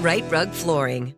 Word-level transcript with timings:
Rite 0.00 0.24
Rug 0.30 0.50
Flooring. 0.52 1.14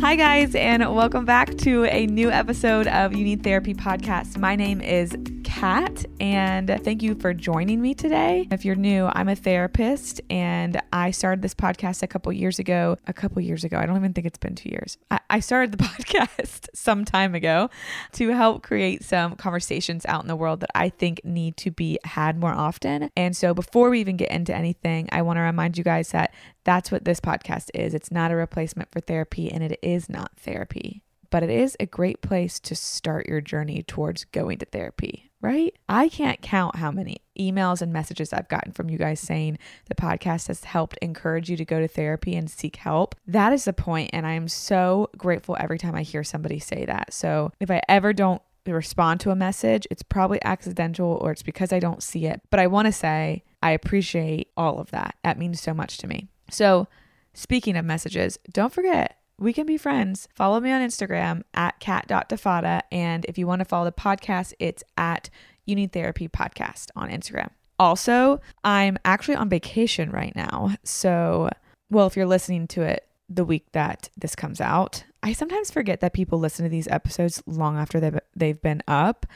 Hi, 0.00 0.14
guys, 0.14 0.54
and 0.54 0.94
welcome 0.94 1.24
back 1.24 1.56
to 1.58 1.86
a 1.86 2.06
new 2.06 2.30
episode 2.30 2.86
of 2.86 3.14
You 3.14 3.24
Need 3.24 3.42
Therapy 3.42 3.72
podcast. 3.72 4.36
My 4.36 4.54
name 4.54 4.82
is 4.82 5.16
Kat, 5.56 6.04
and 6.20 6.68
thank 6.84 7.02
you 7.02 7.14
for 7.14 7.32
joining 7.32 7.80
me 7.80 7.94
today. 7.94 8.46
If 8.50 8.66
you're 8.66 8.74
new, 8.74 9.06
I'm 9.06 9.30
a 9.30 9.34
therapist, 9.34 10.20
and 10.28 10.78
I 10.92 11.12
started 11.12 11.40
this 11.40 11.54
podcast 11.54 12.02
a 12.02 12.06
couple 12.06 12.30
years 12.30 12.58
ago. 12.58 12.98
A 13.06 13.14
couple 13.14 13.40
years 13.40 13.64
ago, 13.64 13.78
I 13.78 13.86
don't 13.86 13.96
even 13.96 14.12
think 14.12 14.26
it's 14.26 14.36
been 14.36 14.54
two 14.54 14.68
years. 14.68 14.98
I, 15.10 15.18
I 15.30 15.40
started 15.40 15.72
the 15.72 15.78
podcast 15.82 16.68
some 16.74 17.06
time 17.06 17.34
ago 17.34 17.70
to 18.12 18.28
help 18.34 18.64
create 18.64 19.02
some 19.02 19.34
conversations 19.36 20.04
out 20.04 20.20
in 20.20 20.28
the 20.28 20.36
world 20.36 20.60
that 20.60 20.72
I 20.74 20.90
think 20.90 21.22
need 21.24 21.56
to 21.56 21.70
be 21.70 21.98
had 22.04 22.38
more 22.38 22.52
often. 22.52 23.10
And 23.16 23.34
so, 23.34 23.54
before 23.54 23.88
we 23.88 23.98
even 24.00 24.18
get 24.18 24.30
into 24.30 24.54
anything, 24.54 25.08
I 25.10 25.22
want 25.22 25.38
to 25.38 25.40
remind 25.40 25.78
you 25.78 25.84
guys 25.84 26.10
that 26.10 26.34
that's 26.64 26.92
what 26.92 27.06
this 27.06 27.18
podcast 27.18 27.70
is. 27.72 27.94
It's 27.94 28.10
not 28.10 28.30
a 28.30 28.36
replacement 28.36 28.92
for 28.92 29.00
therapy, 29.00 29.50
and 29.50 29.64
it 29.64 29.78
is 29.80 30.10
not 30.10 30.32
therapy 30.36 31.02
but 31.30 31.42
it 31.42 31.50
is 31.50 31.76
a 31.80 31.86
great 31.86 32.22
place 32.22 32.60
to 32.60 32.74
start 32.74 33.26
your 33.26 33.40
journey 33.40 33.82
towards 33.82 34.24
going 34.24 34.58
to 34.58 34.64
therapy, 34.64 35.25
right? 35.40 35.74
I 35.88 36.08
can't 36.08 36.40
count 36.40 36.76
how 36.76 36.90
many 36.90 37.18
emails 37.38 37.82
and 37.82 37.92
messages 37.92 38.32
I've 38.32 38.48
gotten 38.48 38.72
from 38.72 38.90
you 38.90 38.98
guys 38.98 39.20
saying 39.20 39.58
the 39.86 39.94
podcast 39.94 40.48
has 40.48 40.64
helped 40.64 40.98
encourage 41.02 41.50
you 41.50 41.56
to 41.56 41.64
go 41.64 41.80
to 41.80 41.88
therapy 41.88 42.34
and 42.34 42.50
seek 42.50 42.76
help. 42.76 43.14
That 43.26 43.52
is 43.52 43.64
the 43.64 43.72
point, 43.72 44.10
and 44.12 44.26
I 44.26 44.32
am 44.32 44.48
so 44.48 45.10
grateful 45.16 45.56
every 45.58 45.78
time 45.78 45.94
I 45.94 46.02
hear 46.02 46.24
somebody 46.24 46.58
say 46.58 46.84
that. 46.86 47.12
So 47.12 47.52
if 47.60 47.70
I 47.70 47.82
ever 47.88 48.12
don't 48.12 48.42
respond 48.66 49.20
to 49.20 49.30
a 49.30 49.36
message, 49.36 49.86
it's 49.90 50.02
probably 50.02 50.42
accidental 50.42 51.18
or 51.20 51.30
it's 51.32 51.42
because 51.42 51.72
I 51.72 51.78
don't 51.78 52.02
see 52.02 52.26
it. 52.26 52.40
But 52.50 52.60
I 52.60 52.66
want 52.66 52.86
to 52.86 52.92
say 52.92 53.44
I 53.62 53.70
appreciate 53.70 54.50
all 54.56 54.78
of 54.78 54.90
that. 54.90 55.16
That 55.22 55.38
means 55.38 55.60
so 55.60 55.72
much 55.72 55.98
to 55.98 56.06
me. 56.06 56.28
So, 56.50 56.88
speaking 57.34 57.76
of 57.76 57.84
messages, 57.84 58.38
don't 58.52 58.72
forget 58.72 59.18
we 59.38 59.52
can 59.52 59.66
be 59.66 59.76
friends. 59.76 60.28
Follow 60.34 60.60
me 60.60 60.70
on 60.70 60.80
Instagram 60.80 61.42
at 61.54 61.78
cat.defada. 61.80 62.82
And 62.90 63.24
if 63.26 63.38
you 63.38 63.46
want 63.46 63.60
to 63.60 63.64
follow 63.64 63.84
the 63.84 63.92
podcast, 63.92 64.54
it's 64.58 64.82
at 64.96 65.28
You 65.66 65.86
Therapy 65.88 66.28
Podcast 66.28 66.90
on 66.96 67.10
Instagram. 67.10 67.50
Also, 67.78 68.40
I'm 68.64 68.96
actually 69.04 69.36
on 69.36 69.48
vacation 69.48 70.10
right 70.10 70.34
now. 70.34 70.74
So, 70.82 71.50
well, 71.90 72.06
if 72.06 72.16
you're 72.16 72.26
listening 72.26 72.66
to 72.68 72.82
it 72.82 73.06
the 73.28 73.44
week 73.44 73.66
that 73.72 74.08
this 74.16 74.34
comes 74.34 74.60
out, 74.60 75.04
I 75.22 75.32
sometimes 75.32 75.70
forget 75.70 76.00
that 76.00 76.14
people 76.14 76.38
listen 76.38 76.64
to 76.64 76.70
these 76.70 76.88
episodes 76.88 77.42
long 77.46 77.76
after 77.76 78.00
they've, 78.00 78.18
they've 78.34 78.60
been 78.60 78.82
up. 78.88 79.26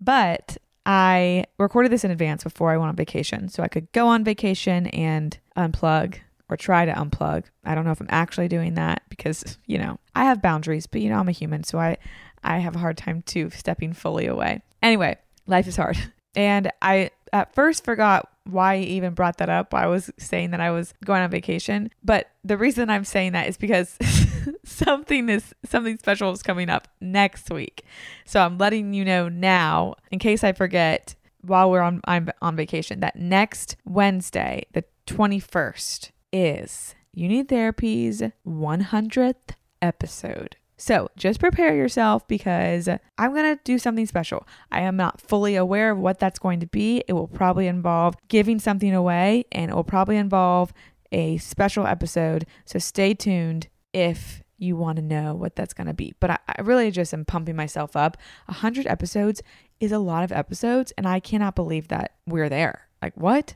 But 0.00 0.56
I 0.86 1.44
recorded 1.58 1.92
this 1.92 2.04
in 2.04 2.10
advance 2.10 2.42
before 2.42 2.70
I 2.72 2.76
went 2.76 2.88
on 2.88 2.96
vacation 2.96 3.48
so 3.48 3.62
I 3.62 3.68
could 3.68 3.90
go 3.92 4.08
on 4.08 4.24
vacation 4.24 4.88
and 4.88 5.38
unplug 5.56 6.16
or 6.48 6.56
try 6.56 6.84
to 6.84 6.92
unplug. 6.92 7.44
I 7.64 7.74
don't 7.74 7.84
know 7.84 7.90
if 7.90 8.00
I'm 8.00 8.06
actually 8.10 8.48
doing 8.48 8.74
that 8.74 9.02
because, 9.08 9.58
you 9.66 9.78
know, 9.78 9.98
I 10.14 10.24
have 10.24 10.42
boundaries, 10.42 10.86
but 10.86 11.00
you 11.00 11.08
know, 11.08 11.18
I'm 11.18 11.28
a 11.28 11.32
human, 11.32 11.64
so 11.64 11.78
I 11.78 11.96
I 12.42 12.58
have 12.58 12.76
a 12.76 12.78
hard 12.78 12.98
time 12.98 13.22
too 13.22 13.50
stepping 13.50 13.92
fully 13.92 14.26
away. 14.26 14.62
Anyway, 14.82 15.16
life 15.46 15.66
is 15.66 15.76
hard. 15.76 15.96
And 16.36 16.72
I 16.82 17.10
at 17.32 17.54
first 17.54 17.84
forgot 17.84 18.28
why 18.42 18.74
I 18.74 18.78
even 18.78 19.14
brought 19.14 19.38
that 19.38 19.48
up. 19.48 19.72
I 19.72 19.86
was 19.86 20.10
saying 20.18 20.50
that 20.50 20.60
I 20.60 20.70
was 20.72 20.92
going 21.04 21.22
on 21.22 21.30
vacation, 21.30 21.90
but 22.02 22.28
the 22.42 22.58
reason 22.58 22.90
I'm 22.90 23.04
saying 23.04 23.32
that 23.32 23.48
is 23.48 23.56
because 23.56 23.96
something 24.64 25.28
is 25.28 25.54
something 25.64 25.96
special 25.98 26.32
is 26.32 26.42
coming 26.42 26.68
up 26.68 26.88
next 27.00 27.50
week. 27.50 27.84
So 28.24 28.40
I'm 28.40 28.58
letting 28.58 28.94
you 28.94 29.04
know 29.04 29.28
now 29.28 29.94
in 30.10 30.18
case 30.18 30.42
I 30.42 30.52
forget 30.52 31.14
while 31.40 31.70
we're 31.70 31.80
on 31.80 32.00
I'm 32.04 32.30
on 32.42 32.56
vacation 32.56 33.00
that 33.00 33.16
next 33.16 33.76
Wednesday, 33.84 34.66
the 34.72 34.84
21st, 35.06 36.10
is 36.34 36.96
You 37.12 37.28
Need 37.28 37.48
Therapy's 37.48 38.20
100th 38.44 39.54
episode. 39.80 40.56
So 40.76 41.08
just 41.16 41.38
prepare 41.38 41.76
yourself 41.76 42.26
because 42.26 42.88
I'm 43.16 43.32
going 43.32 43.56
to 43.56 43.62
do 43.62 43.78
something 43.78 44.04
special. 44.04 44.44
I 44.72 44.80
am 44.80 44.96
not 44.96 45.20
fully 45.20 45.54
aware 45.54 45.92
of 45.92 45.98
what 45.98 46.18
that's 46.18 46.40
going 46.40 46.58
to 46.58 46.66
be. 46.66 47.04
It 47.06 47.12
will 47.12 47.28
probably 47.28 47.68
involve 47.68 48.16
giving 48.26 48.58
something 48.58 48.92
away 48.92 49.44
and 49.52 49.70
it 49.70 49.74
will 49.74 49.84
probably 49.84 50.16
involve 50.16 50.72
a 51.12 51.36
special 51.38 51.86
episode. 51.86 52.46
So 52.64 52.80
stay 52.80 53.14
tuned 53.14 53.68
if 53.92 54.42
you 54.58 54.74
want 54.74 54.96
to 54.96 55.02
know 55.02 55.34
what 55.34 55.54
that's 55.54 55.72
going 55.72 55.86
to 55.86 55.94
be. 55.94 56.14
But 56.18 56.30
I, 56.32 56.38
I, 56.48 56.62
really 56.62 56.90
just 56.90 57.14
am 57.14 57.24
pumping 57.24 57.54
myself 57.54 57.94
up. 57.94 58.16
100 58.46 58.88
episodes 58.88 59.40
is 59.78 59.92
a 59.92 59.98
lot 60.00 60.24
of 60.24 60.32
episodes, 60.32 60.92
and 60.98 61.06
I 61.06 61.20
cannot 61.20 61.54
believe 61.54 61.88
that 61.88 62.14
we're 62.26 62.48
there. 62.48 62.88
Like, 63.00 63.16
what? 63.16 63.54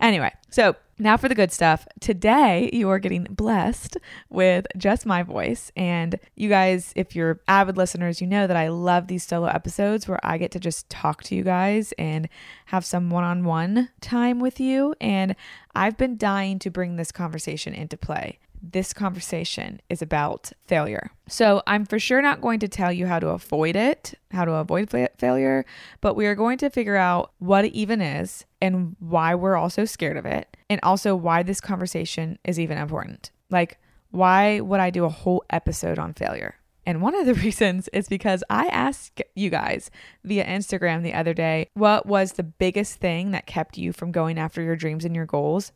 Anyway, 0.00 0.32
so 0.50 0.76
now 0.98 1.16
for 1.16 1.28
the 1.28 1.34
good 1.34 1.52
stuff. 1.52 1.86
Today, 2.00 2.70
you 2.72 2.88
are 2.90 2.98
getting 2.98 3.24
blessed 3.24 3.96
with 4.30 4.66
just 4.76 5.06
my 5.06 5.22
voice. 5.22 5.70
And 5.76 6.18
you 6.34 6.48
guys, 6.48 6.92
if 6.96 7.14
you're 7.14 7.40
avid 7.46 7.76
listeners, 7.76 8.20
you 8.20 8.26
know 8.26 8.46
that 8.46 8.56
I 8.56 8.68
love 8.68 9.06
these 9.06 9.24
solo 9.24 9.46
episodes 9.46 10.08
where 10.08 10.18
I 10.24 10.38
get 10.38 10.50
to 10.52 10.60
just 10.60 10.90
talk 10.90 11.22
to 11.24 11.34
you 11.34 11.44
guys 11.44 11.92
and 11.98 12.28
have 12.66 12.84
some 12.84 13.10
one 13.10 13.24
on 13.24 13.44
one 13.44 13.90
time 14.00 14.40
with 14.40 14.58
you. 14.58 14.94
And 15.00 15.36
I've 15.74 15.96
been 15.96 16.16
dying 16.16 16.58
to 16.60 16.70
bring 16.70 16.96
this 16.96 17.12
conversation 17.12 17.74
into 17.74 17.96
play 17.96 18.38
this 18.62 18.92
conversation 18.92 19.80
is 19.88 20.02
about 20.02 20.52
failure. 20.66 21.10
So, 21.28 21.62
I'm 21.66 21.84
for 21.84 21.98
sure 21.98 22.22
not 22.22 22.40
going 22.40 22.60
to 22.60 22.68
tell 22.68 22.92
you 22.92 23.06
how 23.06 23.18
to 23.18 23.28
avoid 23.28 23.76
it, 23.76 24.14
how 24.30 24.44
to 24.44 24.52
avoid 24.54 24.90
fa- 24.90 25.10
failure, 25.18 25.64
but 26.00 26.14
we 26.14 26.26
are 26.26 26.34
going 26.34 26.58
to 26.58 26.70
figure 26.70 26.96
out 26.96 27.32
what 27.38 27.64
it 27.64 27.72
even 27.72 28.00
is 28.00 28.44
and 28.60 28.96
why 28.98 29.34
we're 29.34 29.56
also 29.56 29.84
scared 29.84 30.16
of 30.16 30.26
it, 30.26 30.56
and 30.68 30.80
also 30.82 31.14
why 31.14 31.42
this 31.42 31.60
conversation 31.60 32.38
is 32.44 32.58
even 32.58 32.78
important. 32.78 33.30
Like, 33.50 33.78
why 34.10 34.60
would 34.60 34.80
I 34.80 34.90
do 34.90 35.04
a 35.04 35.10
whole 35.10 35.44
episode 35.50 35.98
on 35.98 36.14
failure? 36.14 36.56
And 36.88 37.02
one 37.02 37.14
of 37.14 37.26
the 37.26 37.34
reasons 37.44 37.88
is 37.88 38.08
because 38.08 38.42
I 38.48 38.66
asked 38.68 39.20
you 39.34 39.50
guys 39.50 39.90
via 40.24 40.46
Instagram 40.46 41.02
the 41.02 41.12
other 41.12 41.34
day 41.34 41.68
what 41.74 42.06
was 42.06 42.32
the 42.32 42.42
biggest 42.42 42.96
thing 42.96 43.30
that 43.32 43.46
kept 43.46 43.76
you 43.76 43.92
from 43.92 44.10
going 44.10 44.38
after 44.38 44.62
your 44.62 44.74
dreams 44.74 45.04
and 45.04 45.14
your 45.14 45.26
goals? 45.26 45.72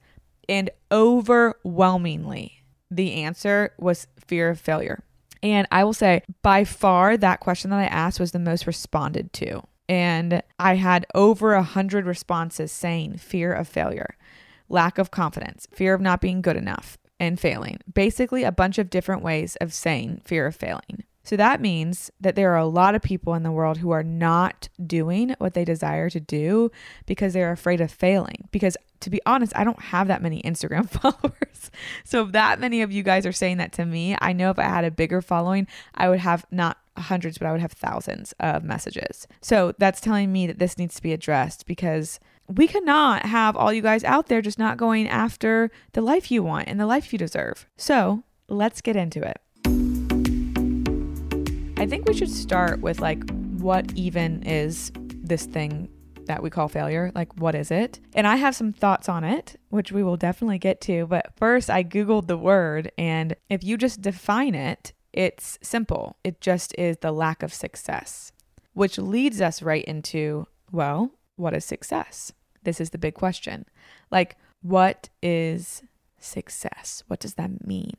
And 0.49 0.70
overwhelmingly, 0.90 2.62
the 2.97 3.15
answer 3.15 3.73
was 3.79 4.06
fear 4.27 4.50
of 4.50 4.61
failure. 4.61 5.03
And 5.43 5.67
I 5.73 5.83
will 5.83 5.93
say, 5.93 6.23
by 6.43 6.65
far, 6.65 7.17
that 7.17 7.41
question 7.41 7.71
that 7.71 7.81
I 7.81 7.87
asked 7.87 8.21
was 8.21 8.33
the 8.33 8.39
most 8.39 8.67
responded 8.67 9.33
to. 9.35 9.62
And 9.89 10.43
I 10.59 10.77
had 10.77 11.06
over 11.15 11.55
a 11.55 11.62
hundred 11.62 12.06
responses 12.06 12.71
saying 12.71 13.17
fear 13.17 13.53
of 13.53 13.67
failure, 13.67 14.17
lack 14.69 14.99
of 14.99 15.11
confidence, 15.11 15.67
fear 15.75 15.94
of 15.94 16.00
not 16.00 16.21
being 16.21 16.43
good 16.43 16.56
enough, 16.56 16.97
and 17.19 17.41
failing. 17.41 17.81
Basically, 17.93 18.44
a 18.44 18.53
bunch 18.53 18.79
of 18.79 18.91
different 18.91 19.23
ways 19.23 19.56
of 19.56 19.75
saying 19.75 20.23
fear 20.25 20.47
of 20.47 20.55
failing. 20.55 21.05
So 21.22 21.36
that 21.36 21.60
means 21.60 22.10
that 22.20 22.34
there 22.34 22.52
are 22.52 22.58
a 22.58 22.66
lot 22.66 22.94
of 22.94 23.02
people 23.02 23.34
in 23.34 23.42
the 23.42 23.52
world 23.52 23.78
who 23.78 23.90
are 23.90 24.02
not 24.02 24.69
doing 24.84 25.34
what 25.38 25.54
they 25.54 25.64
desire 25.64 26.10
to 26.10 26.20
do 26.20 26.70
because 27.06 27.32
they're 27.32 27.52
afraid 27.52 27.80
of 27.80 27.90
failing. 27.90 28.48
Because 28.50 28.76
to 29.00 29.10
be 29.10 29.20
honest, 29.26 29.52
I 29.54 29.64
don't 29.64 29.80
have 29.80 30.08
that 30.08 30.22
many 30.22 30.42
Instagram 30.42 30.88
followers. 31.00 31.70
So 32.04 32.24
if 32.24 32.32
that 32.32 32.60
many 32.60 32.82
of 32.82 32.92
you 32.92 33.02
guys 33.02 33.26
are 33.26 33.32
saying 33.32 33.58
that 33.58 33.72
to 33.74 33.84
me, 33.84 34.16
I 34.20 34.32
know 34.32 34.50
if 34.50 34.58
I 34.58 34.64
had 34.64 34.84
a 34.84 34.90
bigger 34.90 35.20
following, 35.20 35.66
I 35.94 36.08
would 36.08 36.20
have 36.20 36.46
not 36.50 36.78
hundreds, 36.96 37.38
but 37.38 37.46
I 37.46 37.52
would 37.52 37.60
have 37.60 37.72
thousands 37.72 38.32
of 38.38 38.64
messages. 38.64 39.26
So 39.40 39.74
that's 39.78 40.00
telling 40.00 40.32
me 40.32 40.46
that 40.46 40.58
this 40.58 40.78
needs 40.78 40.94
to 40.96 41.02
be 41.02 41.12
addressed 41.12 41.66
because 41.66 42.20
we 42.48 42.66
cannot 42.66 43.24
have 43.26 43.56
all 43.56 43.72
you 43.72 43.82
guys 43.82 44.04
out 44.04 44.26
there 44.26 44.42
just 44.42 44.58
not 44.58 44.76
going 44.76 45.08
after 45.08 45.70
the 45.92 46.02
life 46.02 46.30
you 46.30 46.42
want 46.42 46.69
and 46.69 46.78
the 46.78 46.86
life 46.86 47.12
you 47.12 47.19
deserve. 47.19 47.66
So 47.76 48.24
let's 48.48 48.80
get 48.80 48.96
into 48.96 49.22
it. 49.22 49.40
I 51.82 51.87
think 51.87 52.06
we 52.06 52.14
should 52.14 52.31
start 52.31 52.81
with 52.81 53.00
like 53.00 53.29
what 53.58 53.93
even 53.96 54.44
is 54.44 54.93
this 54.94 55.46
thing 55.46 55.88
that 56.26 56.40
we 56.40 56.49
call 56.49 56.69
failure? 56.69 57.11
Like, 57.12 57.37
what 57.40 57.56
is 57.56 57.73
it? 57.73 57.99
And 58.14 58.25
I 58.25 58.37
have 58.37 58.55
some 58.55 58.73
thoughts 58.73 59.08
on 59.08 59.25
it, 59.25 59.58
which 59.69 59.90
we 59.90 60.05
will 60.05 60.17
definitely 60.17 60.61
get 60.61 60.81
to. 60.82 61.08
But 61.08 61.32
first, 61.34 61.69
I 61.69 61.82
Googled 61.82 62.29
the 62.29 62.38
word, 62.38 62.93
and 62.96 63.34
if 63.50 63.64
you 63.64 63.76
just 63.76 64.00
define 64.00 64.55
it, 64.55 64.93
it's 65.12 65.58
simple. 65.61 66.19
It 66.23 66.40
just 66.40 66.73
is 66.79 66.99
the 66.99 67.11
lack 67.11 67.43
of 67.43 67.52
success, 67.52 68.31
which 68.75 68.96
leads 68.96 69.40
us 69.40 69.61
right 69.61 69.84
into 69.84 70.46
well, 70.70 71.11
what 71.34 71.52
is 71.52 71.64
success? 71.64 72.32
This 72.62 72.81
is 72.81 72.90
the 72.90 72.96
big 72.99 73.14
question. 73.14 73.64
Like, 74.08 74.37
what 74.61 75.08
is 75.20 75.82
success? 76.20 77.02
What 77.08 77.19
does 77.19 77.34
that 77.34 77.67
mean? 77.67 77.96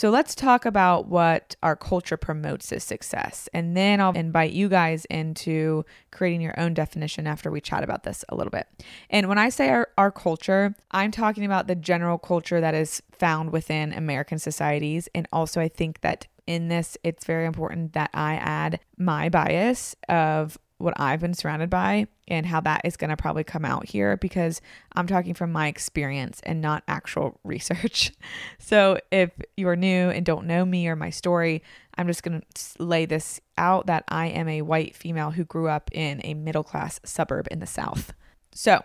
So 0.00 0.08
let's 0.08 0.34
talk 0.34 0.64
about 0.64 1.08
what 1.08 1.56
our 1.62 1.76
culture 1.76 2.16
promotes 2.16 2.72
as 2.72 2.82
success. 2.82 3.50
And 3.52 3.76
then 3.76 4.00
I'll 4.00 4.16
invite 4.16 4.52
you 4.52 4.70
guys 4.70 5.04
into 5.10 5.84
creating 6.10 6.40
your 6.40 6.58
own 6.58 6.72
definition 6.72 7.26
after 7.26 7.50
we 7.50 7.60
chat 7.60 7.84
about 7.84 8.04
this 8.04 8.24
a 8.30 8.34
little 8.34 8.50
bit. 8.50 8.66
And 9.10 9.28
when 9.28 9.36
I 9.36 9.50
say 9.50 9.68
our, 9.68 9.90
our 9.98 10.10
culture, 10.10 10.74
I'm 10.90 11.10
talking 11.10 11.44
about 11.44 11.66
the 11.66 11.74
general 11.74 12.16
culture 12.16 12.62
that 12.62 12.72
is 12.72 13.02
found 13.12 13.52
within 13.52 13.92
American 13.92 14.38
societies. 14.38 15.06
And 15.14 15.28
also, 15.34 15.60
I 15.60 15.68
think 15.68 16.00
that 16.00 16.26
in 16.46 16.68
this, 16.68 16.96
it's 17.04 17.26
very 17.26 17.44
important 17.44 17.92
that 17.92 18.08
I 18.14 18.36
add 18.36 18.80
my 18.96 19.28
bias 19.28 19.94
of 20.08 20.58
what 20.80 20.98
I've 20.98 21.20
been 21.20 21.34
surrounded 21.34 21.70
by 21.70 22.06
and 22.28 22.46
how 22.46 22.60
that 22.60 22.82
is 22.84 22.96
going 22.96 23.10
to 23.10 23.16
probably 23.16 23.44
come 23.44 23.64
out 23.64 23.86
here 23.86 24.16
because 24.16 24.60
I'm 24.94 25.06
talking 25.06 25.34
from 25.34 25.52
my 25.52 25.68
experience 25.68 26.40
and 26.44 26.60
not 26.60 26.82
actual 26.88 27.38
research. 27.44 28.12
So 28.58 28.98
if 29.10 29.32
you 29.56 29.68
are 29.68 29.74
new 29.74 30.10
and 30.10 30.24
don't 30.24 30.46
know 30.46 30.64
me 30.64 30.86
or 30.86 30.94
my 30.94 31.10
story, 31.10 31.62
I'm 31.96 32.06
just 32.06 32.22
going 32.22 32.40
to 32.40 32.82
lay 32.82 33.04
this 33.04 33.40
out 33.58 33.86
that 33.86 34.04
I 34.06 34.28
am 34.28 34.48
a 34.48 34.62
white 34.62 34.94
female 34.94 35.32
who 35.32 35.44
grew 35.44 35.68
up 35.68 35.90
in 35.92 36.20
a 36.22 36.34
middle 36.34 36.62
class 36.62 37.00
suburb 37.04 37.48
in 37.50 37.58
the 37.58 37.66
South. 37.66 38.12
So, 38.52 38.84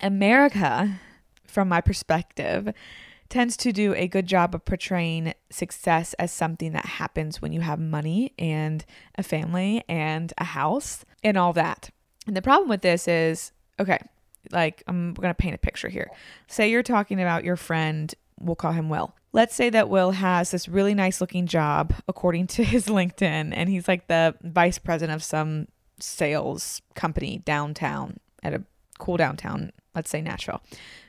America, 0.00 1.00
from 1.46 1.68
my 1.68 1.82
perspective, 1.82 2.72
tends 3.30 3.56
to 3.56 3.72
do 3.72 3.94
a 3.94 4.08
good 4.08 4.26
job 4.26 4.54
of 4.54 4.64
portraying 4.64 5.32
success 5.50 6.14
as 6.14 6.30
something 6.30 6.72
that 6.72 6.84
happens 6.84 7.40
when 7.40 7.52
you 7.52 7.60
have 7.60 7.78
money 7.78 8.34
and 8.38 8.84
a 9.16 9.22
family 9.22 9.82
and 9.88 10.32
a 10.36 10.44
house 10.44 11.04
and 11.22 11.36
all 11.36 11.52
that. 11.52 11.90
And 12.26 12.36
the 12.36 12.42
problem 12.42 12.68
with 12.68 12.82
this 12.82 13.08
is 13.08 13.52
okay, 13.78 13.98
like 14.50 14.82
I'm 14.86 15.14
going 15.14 15.30
to 15.30 15.34
paint 15.34 15.54
a 15.54 15.58
picture 15.58 15.88
here. 15.88 16.10
Say 16.48 16.70
you're 16.70 16.82
talking 16.82 17.20
about 17.20 17.44
your 17.44 17.56
friend, 17.56 18.14
we'll 18.38 18.56
call 18.56 18.72
him 18.72 18.88
Will. 18.88 19.14
Let's 19.32 19.54
say 19.54 19.70
that 19.70 19.88
Will 19.88 20.10
has 20.10 20.50
this 20.50 20.68
really 20.68 20.94
nice 20.94 21.20
looking 21.20 21.46
job 21.46 21.94
according 22.08 22.48
to 22.48 22.64
his 22.64 22.86
LinkedIn, 22.86 23.52
and 23.54 23.68
he's 23.68 23.86
like 23.86 24.08
the 24.08 24.34
vice 24.42 24.78
president 24.78 25.14
of 25.14 25.22
some 25.22 25.68
sales 26.00 26.82
company 26.94 27.42
downtown 27.44 28.18
at 28.42 28.54
a 28.54 28.64
cool 28.98 29.16
downtown, 29.16 29.72
let's 29.94 30.10
say 30.10 30.20
Nashville. 30.20 30.60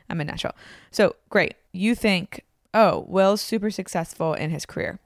I'm 0.10 0.19
in 0.22 0.28
Nashville. 0.28 0.56
So 0.92 1.16
great. 1.30 1.56
You 1.72 1.95
think, 1.95 2.44
oh, 2.74 3.06
Will's 3.07 3.42
super 3.42 3.72
successful 3.72 4.33
in 4.33 4.50
his 4.50 4.66
career. 4.66 5.00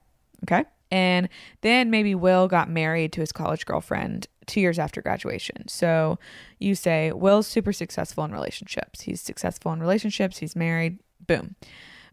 Okay. 0.44 0.66
And 0.92 1.30
then 1.62 1.90
maybe 1.90 2.16
Will 2.16 2.48
got 2.48 2.70
married 2.70 3.12
to 3.14 3.22
his 3.22 3.32
college 3.32 3.66
girlfriend 3.66 4.28
two 4.46 4.62
years 4.62 4.78
after 4.78 5.02
graduation. 5.02 5.68
So 5.68 6.20
you 6.60 6.76
say, 6.76 7.12
Will's 7.12 7.48
super 7.48 7.74
successful 7.74 8.24
in 8.24 8.32
relationships. 8.32 9.02
He's 9.02 9.22
successful 9.22 9.74
in 9.74 9.80
relationships. 9.80 10.38
He's 10.38 10.56
married. 10.56 11.00
Boom. 11.26 11.56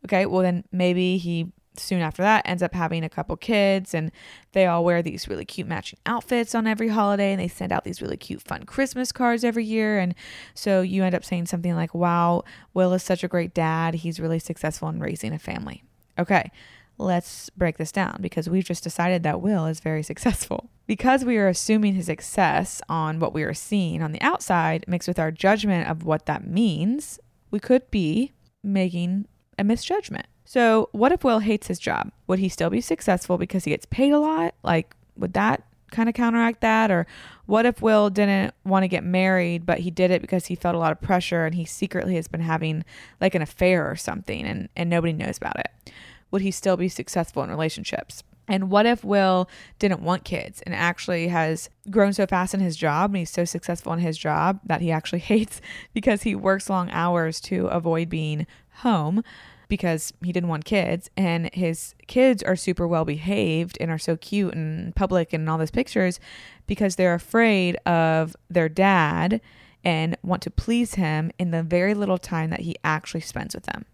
Okay. 0.05 0.27
Well, 0.27 0.43
then 0.43 0.65
maybe 0.73 1.19
he 1.19 1.53
soon 1.77 2.01
after 2.01 2.23
that 2.23 2.43
ends 2.47 2.63
up 2.63 2.75
having 2.75 3.05
a 3.05 3.09
couple 3.09 3.37
kids 3.37 3.95
and 3.95 4.11
they 4.53 4.67
all 4.67 4.85
wear 4.85 5.03
these 5.03 5.29
really 5.29 5.45
cute 5.45 5.67
matching 5.67 5.99
outfits 6.07 6.55
on 6.55 6.67
every 6.67 6.89
holiday 6.89 7.33
and 7.33 7.41
they 7.41 7.49
send 7.49 7.73
out 7.73 7.85
these 7.85 8.03
really 8.03 8.17
cute 8.17 8.43
fun 8.43 8.65
christmas 8.65 9.13
cards 9.13 9.45
every 9.45 9.65
year 9.65 9.99
and 9.99 10.15
so 10.55 10.83
you 10.83 11.03
end 11.03 11.15
up 11.15 11.25
saying 11.25 11.47
something 11.47 11.75
like 11.75 11.95
wow 11.95 12.43
will 12.75 12.93
is 12.93 13.03
such 13.03 13.25
a 13.25 13.29
great 13.29 13.55
dad. 13.55 13.95
He's 13.95 14.21
really 14.21 14.39
successful 14.39 14.89
in 14.89 15.01
raising 15.01 15.33
a 15.33 15.39
family. 15.39 15.83
Okay 16.19 16.51
let's 16.99 17.51
break 17.51 17.79
this 17.79 17.93
down 17.93 18.19
because 18.21 18.49
we've 18.49 18.65
just 18.65 18.85
decided 18.85 19.23
that 19.23 19.41
will 19.41 19.67
is 19.67 19.81
very 19.81 20.03
successful. 20.03 20.71
Because 20.87 21.25
we 21.25 21.37
are 21.37 21.49
assuming 21.49 21.95
his 21.95 22.07
success 22.07 22.83
on 22.89 23.19
what 23.19 23.33
we 23.33 23.43
are 23.43 23.55
seeing 23.55 24.03
on 24.03 24.13
the 24.13 24.21
outside 24.21 24.85
mixed 24.87 25.09
with 25.09 25.19
our 25.19 25.31
judgment 25.31 25.89
of 25.89 26.05
what 26.05 26.27
that 26.27 26.47
means 26.47 27.19
we 27.51 27.61
could 27.61 27.91
be 27.91 28.33
making 28.65 29.27
a 29.59 29.65
misjudgment 29.65 30.27
so, 30.53 30.91
what 30.93 31.13
if 31.13 31.25
Will 31.25 31.39
hates 31.39 31.69
his 31.69 31.79
job? 31.79 32.13
Would 32.27 32.39
he 32.39 32.51
still 32.51 32.69
be 32.69 32.83
successful 32.83 33.39
because 33.39 33.65
he 33.65 33.71
gets 33.71 33.87
paid 33.87 34.13
a 34.13 34.19
lot? 34.19 34.55
Like, 34.63 34.95
would 35.17 35.33
that 35.33 35.63
kind 35.91 36.11
of 36.11 36.15
counteract 36.15 36.61
that? 36.61 36.91
Or 36.91 37.07
what 37.47 37.65
if 37.65 37.81
Will 37.81 38.11
didn't 38.11 38.53
want 38.63 38.83
to 38.83 38.89
get 38.89 39.03
married, 39.03 39.65
but 39.65 39.79
he 39.79 39.91
did 39.91 40.11
it 40.11 40.21
because 40.21 40.45
he 40.45 40.55
felt 40.55 40.75
a 40.75 40.79
lot 40.79 40.93
of 40.93 41.01
pressure 41.01 41.47
and 41.47 41.55
he 41.55 41.65
secretly 41.65 42.17
has 42.17 42.29
been 42.29 42.43
having 42.43 42.85
like 43.19 43.35
an 43.35 43.41
affair 43.41 43.91
or 43.91 43.97
something 43.97 44.45
and, 44.45 44.69
and 44.77 44.91
nobody 44.91 45.15
knows 45.15 45.39
about 45.39 45.59
it? 45.59 45.91
Would 46.31 46.43
he 46.43 46.51
still 46.51 46.77
be 46.77 46.91
successful 46.91 47.43
in 47.43 47.49
relationships? 47.49 48.23
And 48.47 48.71
what 48.71 48.85
if 48.85 49.03
Will 49.03 49.49
didn't 49.79 50.03
want 50.03 50.25
kids 50.25 50.61
and 50.67 50.75
actually 50.75 51.29
has 51.29 51.71
grown 51.89 52.13
so 52.13 52.27
fast 52.27 52.53
in 52.53 52.61
his 52.61 52.77
job 52.77 53.13
and 53.13 53.17
he's 53.17 53.31
so 53.31 53.47
successful 53.47 53.95
in 53.95 54.01
his 54.01 54.19
job 54.19 54.61
that 54.67 54.83
he 54.83 54.93
actually 54.93 55.21
hates 55.33 55.63
because 55.95 56.25
he 56.25 56.35
works 56.35 56.69
long 56.69 56.91
hours 56.91 57.41
to 57.41 57.69
avoid 57.69 58.11
being 58.11 58.47
home? 58.81 59.25
Because 59.73 60.13
he 60.23 60.33
didn't 60.33 60.51
want 60.51 60.67
kids 60.67 61.09
and 61.17 61.49
his 61.55 61.95
kids 62.07 62.43
are 62.43 62.57
super 62.57 62.87
well 62.87 63.07
behaved 63.07 63.79
and 63.81 63.91
are 63.91 63.97
so 63.97 64.19
cute 64.19 64.53
and 64.53 64.95
public 64.95 65.33
and 65.33 65.49
all 65.49 65.57
those 65.57 65.71
pictures 65.71 66.21
because 66.67 66.97
they're 66.97 67.15
afraid 67.15 67.77
of 67.87 68.37
their 68.51 68.69
dad 68.69 69.41
and 69.83 70.15
want 70.23 70.43
to 70.43 70.51
please 70.51 70.97
him 70.97 71.33
in 71.39 71.53
the 71.53 71.63
very 71.63 71.95
little 71.95 72.19
time 72.19 72.51
that 72.51 72.61
he 72.61 72.77
actually 72.85 73.23
spends 73.23 73.55
with 73.55 73.65
them. 73.65 73.87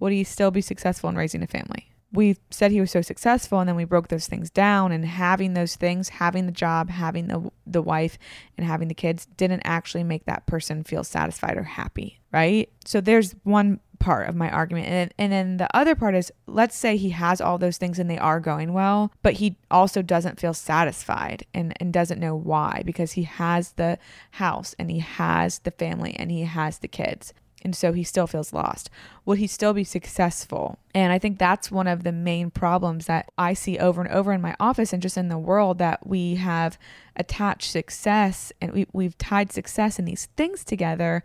Would 0.00 0.12
he 0.12 0.24
still 0.24 0.50
be 0.50 0.62
successful 0.62 1.10
in 1.10 1.16
raising 1.16 1.42
a 1.42 1.46
family? 1.46 1.92
We 2.12 2.38
said 2.50 2.70
he 2.70 2.80
was 2.80 2.90
so 2.90 3.02
successful 3.02 3.60
and 3.60 3.68
then 3.68 3.76
we 3.76 3.84
broke 3.84 4.08
those 4.08 4.26
things 4.26 4.50
down 4.50 4.92
and 4.92 5.04
having 5.04 5.54
those 5.54 5.76
things, 5.76 6.08
having 6.08 6.46
the 6.46 6.52
job, 6.52 6.88
having 6.90 7.28
the 7.28 7.50
the 7.66 7.82
wife 7.82 8.18
and 8.56 8.66
having 8.66 8.88
the 8.88 8.94
kids 8.94 9.26
didn't 9.36 9.62
actually 9.64 10.04
make 10.04 10.24
that 10.24 10.46
person 10.46 10.84
feel 10.84 11.04
satisfied 11.04 11.56
or 11.56 11.64
happy, 11.64 12.18
right? 12.32 12.70
So 12.84 13.00
there's 13.00 13.34
one 13.44 13.80
part 13.98 14.28
of 14.28 14.36
my 14.36 14.50
argument. 14.50 14.86
And, 14.86 15.14
and 15.18 15.32
then 15.32 15.56
the 15.56 15.76
other 15.76 15.94
part 15.94 16.14
is 16.14 16.32
let's 16.46 16.76
say 16.76 16.96
he 16.96 17.10
has 17.10 17.40
all 17.40 17.58
those 17.58 17.78
things 17.78 17.98
and 17.98 18.10
they 18.10 18.18
are 18.18 18.40
going 18.40 18.72
well, 18.72 19.12
but 19.22 19.34
he 19.34 19.56
also 19.70 20.02
doesn't 20.02 20.40
feel 20.40 20.54
satisfied 20.54 21.44
and, 21.52 21.74
and 21.80 21.92
doesn't 21.92 22.20
know 22.20 22.34
why 22.34 22.82
because 22.84 23.12
he 23.12 23.24
has 23.24 23.72
the 23.72 23.98
house 24.32 24.74
and 24.78 24.90
he 24.90 25.00
has 25.00 25.60
the 25.60 25.70
family 25.72 26.14
and 26.18 26.30
he 26.30 26.42
has 26.42 26.78
the 26.78 26.88
kids. 26.88 27.32
And 27.62 27.74
so 27.74 27.92
he 27.92 28.04
still 28.04 28.26
feels 28.26 28.52
lost. 28.52 28.88
Would 29.24 29.38
he 29.38 29.46
still 29.48 29.72
be 29.72 29.84
successful? 29.84 30.78
And 30.94 31.12
I 31.12 31.18
think 31.18 31.38
that's 31.38 31.70
one 31.70 31.88
of 31.88 32.04
the 32.04 32.12
main 32.12 32.50
problems 32.50 33.06
that 33.06 33.30
I 33.36 33.52
see 33.54 33.78
over 33.78 34.00
and 34.00 34.10
over 34.10 34.32
in 34.32 34.40
my 34.40 34.54
office 34.60 34.92
and 34.92 35.02
just 35.02 35.16
in 35.16 35.28
the 35.28 35.38
world 35.38 35.78
that 35.78 36.06
we 36.06 36.36
have 36.36 36.78
attached 37.16 37.70
success 37.70 38.52
and 38.60 38.72
we, 38.72 38.86
we've 38.92 39.18
tied 39.18 39.52
success 39.52 39.98
and 39.98 40.06
these 40.06 40.26
things 40.36 40.62
together 40.62 41.24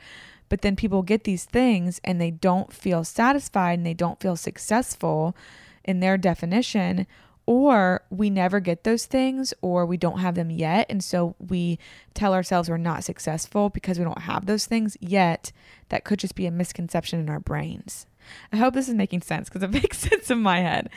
but 0.49 0.61
then 0.61 0.75
people 0.75 1.01
get 1.01 1.23
these 1.23 1.45
things 1.45 1.99
and 2.03 2.21
they 2.21 2.29
don't 2.29 2.71
feel 2.71 3.03
satisfied 3.03 3.79
and 3.79 3.85
they 3.85 3.93
don't 3.93 4.19
feel 4.19 4.35
successful 4.35 5.35
in 5.83 5.99
their 5.99 6.17
definition 6.17 7.07
or 7.45 8.03
we 8.09 8.29
never 8.29 8.59
get 8.59 8.83
those 8.83 9.05
things 9.05 9.53
or 9.61 9.85
we 9.85 9.97
don't 9.97 10.19
have 10.19 10.35
them 10.35 10.49
yet 10.49 10.85
and 10.89 11.03
so 11.03 11.35
we 11.39 11.77
tell 12.13 12.33
ourselves 12.33 12.69
we're 12.69 12.77
not 12.77 13.03
successful 13.03 13.69
because 13.69 13.97
we 13.97 14.05
don't 14.05 14.21
have 14.21 14.45
those 14.45 14.65
things 14.65 14.97
yet 14.99 15.51
that 15.89 16.03
could 16.03 16.19
just 16.19 16.35
be 16.35 16.45
a 16.45 16.51
misconception 16.51 17.19
in 17.19 17.29
our 17.29 17.39
brains 17.39 18.05
i 18.51 18.57
hope 18.57 18.73
this 18.73 18.87
is 18.87 18.95
making 18.95 19.21
sense 19.21 19.49
because 19.49 19.63
it 19.63 19.71
makes 19.83 19.97
sense 19.97 20.31
in 20.31 20.39
my 20.39 20.59
head 20.59 20.89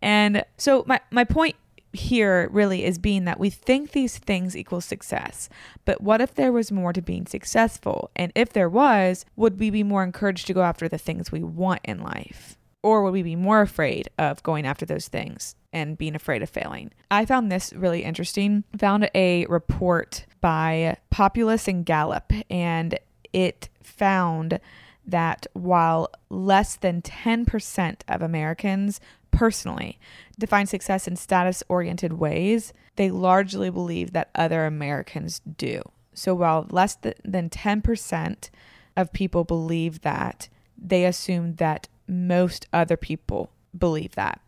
and 0.00 0.44
so 0.56 0.84
my, 0.86 1.00
my 1.10 1.24
point 1.24 1.56
here 1.92 2.48
really 2.52 2.84
is 2.84 2.98
being 2.98 3.24
that 3.24 3.40
we 3.40 3.50
think 3.50 3.92
these 3.92 4.18
things 4.18 4.56
equal 4.56 4.80
success. 4.80 5.48
But 5.84 6.00
what 6.00 6.20
if 6.20 6.34
there 6.34 6.52
was 6.52 6.70
more 6.70 6.92
to 6.92 7.02
being 7.02 7.26
successful? 7.26 8.10
And 8.14 8.32
if 8.34 8.52
there 8.52 8.68
was, 8.68 9.24
would 9.36 9.58
we 9.58 9.70
be 9.70 9.82
more 9.82 10.02
encouraged 10.02 10.46
to 10.48 10.54
go 10.54 10.62
after 10.62 10.88
the 10.88 10.98
things 10.98 11.32
we 11.32 11.42
want 11.42 11.80
in 11.84 12.02
life? 12.02 12.56
Or 12.88 13.02
would 13.02 13.12
we 13.12 13.22
be 13.22 13.36
more 13.36 13.60
afraid 13.60 14.08
of 14.16 14.42
going 14.42 14.64
after 14.64 14.86
those 14.86 15.08
things 15.08 15.54
and 15.74 15.98
being 15.98 16.14
afraid 16.14 16.42
of 16.42 16.48
failing? 16.48 16.90
I 17.10 17.26
found 17.26 17.52
this 17.52 17.74
really 17.74 18.02
interesting. 18.02 18.64
Found 18.78 19.10
a 19.14 19.44
report 19.44 20.24
by 20.40 20.96
Populace 21.10 21.68
and 21.68 21.84
Gallup, 21.84 22.32
and 22.48 22.98
it 23.34 23.68
found 23.82 24.58
that 25.04 25.46
while 25.52 26.08
less 26.30 26.76
than 26.76 27.02
10% 27.02 28.00
of 28.08 28.22
Americans 28.22 29.00
personally 29.32 29.98
define 30.38 30.64
success 30.64 31.06
in 31.06 31.14
status 31.14 31.62
oriented 31.68 32.14
ways, 32.14 32.72
they 32.96 33.10
largely 33.10 33.68
believe 33.68 34.14
that 34.14 34.30
other 34.34 34.64
Americans 34.64 35.42
do. 35.58 35.82
So 36.14 36.34
while 36.34 36.66
less 36.70 36.94
than 36.94 37.50
10% 37.50 38.48
of 38.96 39.12
people 39.12 39.44
believe 39.44 40.00
that, 40.00 40.48
they 40.78 41.04
assume 41.04 41.56
that 41.56 41.86
most 42.08 42.66
other 42.72 42.96
people 42.96 43.50
believe 43.76 44.14
that. 44.14 44.40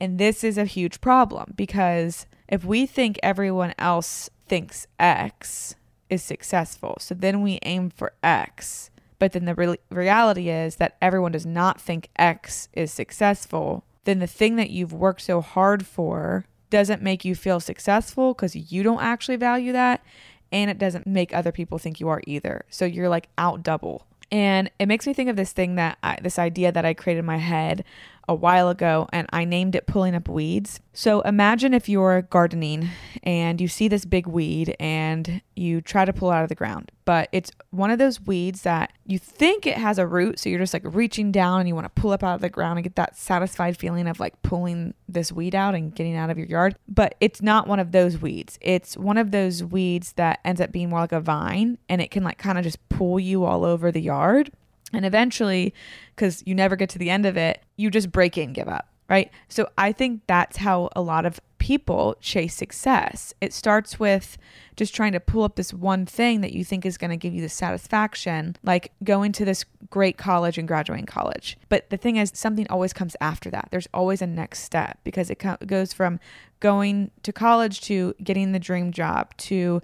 And 0.00 0.18
this 0.18 0.42
is 0.42 0.58
a 0.58 0.64
huge 0.64 1.00
problem 1.00 1.52
because 1.56 2.26
if 2.48 2.64
we 2.64 2.86
think 2.86 3.18
everyone 3.22 3.74
else 3.78 4.30
thinks 4.46 4.86
X 4.98 5.74
is 6.10 6.22
successful, 6.22 6.96
so 6.98 7.14
then 7.14 7.42
we 7.42 7.58
aim 7.62 7.90
for 7.90 8.12
X, 8.22 8.90
but 9.18 9.32
then 9.32 9.44
the 9.44 9.54
re- 9.54 9.78
reality 9.90 10.48
is 10.48 10.76
that 10.76 10.96
everyone 11.00 11.32
does 11.32 11.46
not 11.46 11.80
think 11.80 12.08
X 12.16 12.68
is 12.72 12.92
successful, 12.92 13.84
then 14.04 14.18
the 14.18 14.26
thing 14.26 14.56
that 14.56 14.70
you've 14.70 14.92
worked 14.92 15.22
so 15.22 15.40
hard 15.40 15.86
for 15.86 16.44
doesn't 16.70 17.02
make 17.02 17.24
you 17.24 17.34
feel 17.34 17.60
successful 17.60 18.34
because 18.34 18.56
you 18.56 18.82
don't 18.82 19.02
actually 19.02 19.36
value 19.36 19.72
that. 19.72 20.02
And 20.50 20.70
it 20.70 20.78
doesn't 20.78 21.06
make 21.06 21.32
other 21.32 21.52
people 21.52 21.78
think 21.78 22.00
you 22.00 22.08
are 22.08 22.20
either. 22.26 22.64
So 22.68 22.84
you're 22.84 23.08
like 23.08 23.28
out 23.38 23.62
double. 23.62 24.06
And 24.32 24.70
it 24.78 24.86
makes 24.86 25.06
me 25.06 25.12
think 25.12 25.28
of 25.28 25.36
this 25.36 25.52
thing 25.52 25.74
that 25.74 25.98
I, 26.02 26.16
this 26.22 26.38
idea 26.38 26.72
that 26.72 26.86
I 26.86 26.94
created 26.94 27.20
in 27.20 27.26
my 27.26 27.36
head 27.36 27.84
a 28.28 28.34
while 28.34 28.68
ago 28.68 29.08
and 29.12 29.26
I 29.32 29.44
named 29.44 29.74
it 29.74 29.86
pulling 29.86 30.14
up 30.14 30.28
weeds. 30.28 30.80
So 30.92 31.22
imagine 31.22 31.74
if 31.74 31.88
you're 31.88 32.22
gardening 32.22 32.88
and 33.22 33.60
you 33.60 33.68
see 33.68 33.88
this 33.88 34.04
big 34.04 34.26
weed 34.26 34.76
and 34.78 35.42
you 35.56 35.80
try 35.80 36.04
to 36.04 36.12
pull 36.12 36.30
it 36.30 36.34
out 36.34 36.42
of 36.42 36.48
the 36.48 36.54
ground, 36.54 36.92
but 37.04 37.28
it's 37.32 37.50
one 37.70 37.90
of 37.90 37.98
those 37.98 38.20
weeds 38.20 38.62
that 38.62 38.92
you 39.06 39.18
think 39.18 39.66
it 39.66 39.78
has 39.78 39.98
a 39.98 40.06
root. 40.06 40.38
So 40.38 40.48
you're 40.48 40.58
just 40.58 40.74
like 40.74 40.82
reaching 40.84 41.32
down 41.32 41.60
and 41.60 41.68
you 41.68 41.74
want 41.74 41.84
to 41.84 42.00
pull 42.00 42.12
up 42.12 42.22
out 42.22 42.36
of 42.36 42.40
the 42.40 42.50
ground 42.50 42.78
and 42.78 42.84
get 42.84 42.96
that 42.96 43.16
satisfied 43.16 43.76
feeling 43.76 44.06
of 44.06 44.20
like 44.20 44.40
pulling 44.42 44.94
this 45.08 45.32
weed 45.32 45.54
out 45.54 45.74
and 45.74 45.94
getting 45.94 46.16
out 46.16 46.30
of 46.30 46.38
your 46.38 46.46
yard. 46.46 46.76
But 46.88 47.14
it's 47.20 47.42
not 47.42 47.66
one 47.66 47.80
of 47.80 47.92
those 47.92 48.18
weeds. 48.18 48.58
It's 48.60 48.96
one 48.96 49.18
of 49.18 49.30
those 49.30 49.64
weeds 49.64 50.12
that 50.14 50.40
ends 50.44 50.60
up 50.60 50.72
being 50.72 50.90
more 50.90 51.00
like 51.00 51.12
a 51.12 51.20
vine 51.20 51.78
and 51.88 52.00
it 52.00 52.10
can 52.10 52.22
like 52.22 52.38
kind 52.38 52.58
of 52.58 52.64
just 52.64 52.86
pull 52.88 53.18
you 53.18 53.44
all 53.44 53.64
over 53.64 53.90
the 53.90 54.00
yard. 54.00 54.50
And 54.92 55.04
eventually, 55.04 55.74
because 56.14 56.42
you 56.46 56.54
never 56.54 56.76
get 56.76 56.90
to 56.90 56.98
the 56.98 57.10
end 57.10 57.26
of 57.26 57.36
it, 57.36 57.62
you 57.76 57.90
just 57.90 58.12
break 58.12 58.36
it 58.36 58.42
and 58.42 58.54
give 58.54 58.68
up, 58.68 58.88
right? 59.08 59.30
So 59.48 59.68
I 59.78 59.92
think 59.92 60.22
that's 60.26 60.58
how 60.58 60.90
a 60.94 61.02
lot 61.02 61.24
of 61.24 61.40
people 61.58 62.16
chase 62.20 62.54
success. 62.54 63.32
It 63.40 63.52
starts 63.52 64.00
with 64.00 64.36
just 64.76 64.94
trying 64.94 65.12
to 65.12 65.20
pull 65.20 65.44
up 65.44 65.54
this 65.54 65.72
one 65.72 66.06
thing 66.06 66.40
that 66.40 66.52
you 66.52 66.64
think 66.64 66.84
is 66.84 66.98
going 66.98 67.10
to 67.10 67.16
give 67.16 67.32
you 67.32 67.40
the 67.40 67.48
satisfaction, 67.48 68.56
like 68.64 68.90
going 69.04 69.30
to 69.32 69.44
this 69.44 69.64
great 69.88 70.16
college 70.16 70.58
and 70.58 70.66
graduating 70.66 71.06
college. 71.06 71.56
But 71.68 71.88
the 71.90 71.96
thing 71.96 72.16
is, 72.16 72.32
something 72.34 72.66
always 72.68 72.92
comes 72.92 73.14
after 73.20 73.48
that. 73.50 73.68
There's 73.70 73.88
always 73.94 74.20
a 74.20 74.26
next 74.26 74.64
step 74.64 74.98
because 75.04 75.30
it 75.30 75.40
goes 75.66 75.92
from 75.92 76.18
going 76.58 77.12
to 77.22 77.32
college 77.32 77.80
to 77.82 78.14
getting 78.22 78.52
the 78.52 78.58
dream 78.58 78.90
job 78.90 79.36
to 79.36 79.80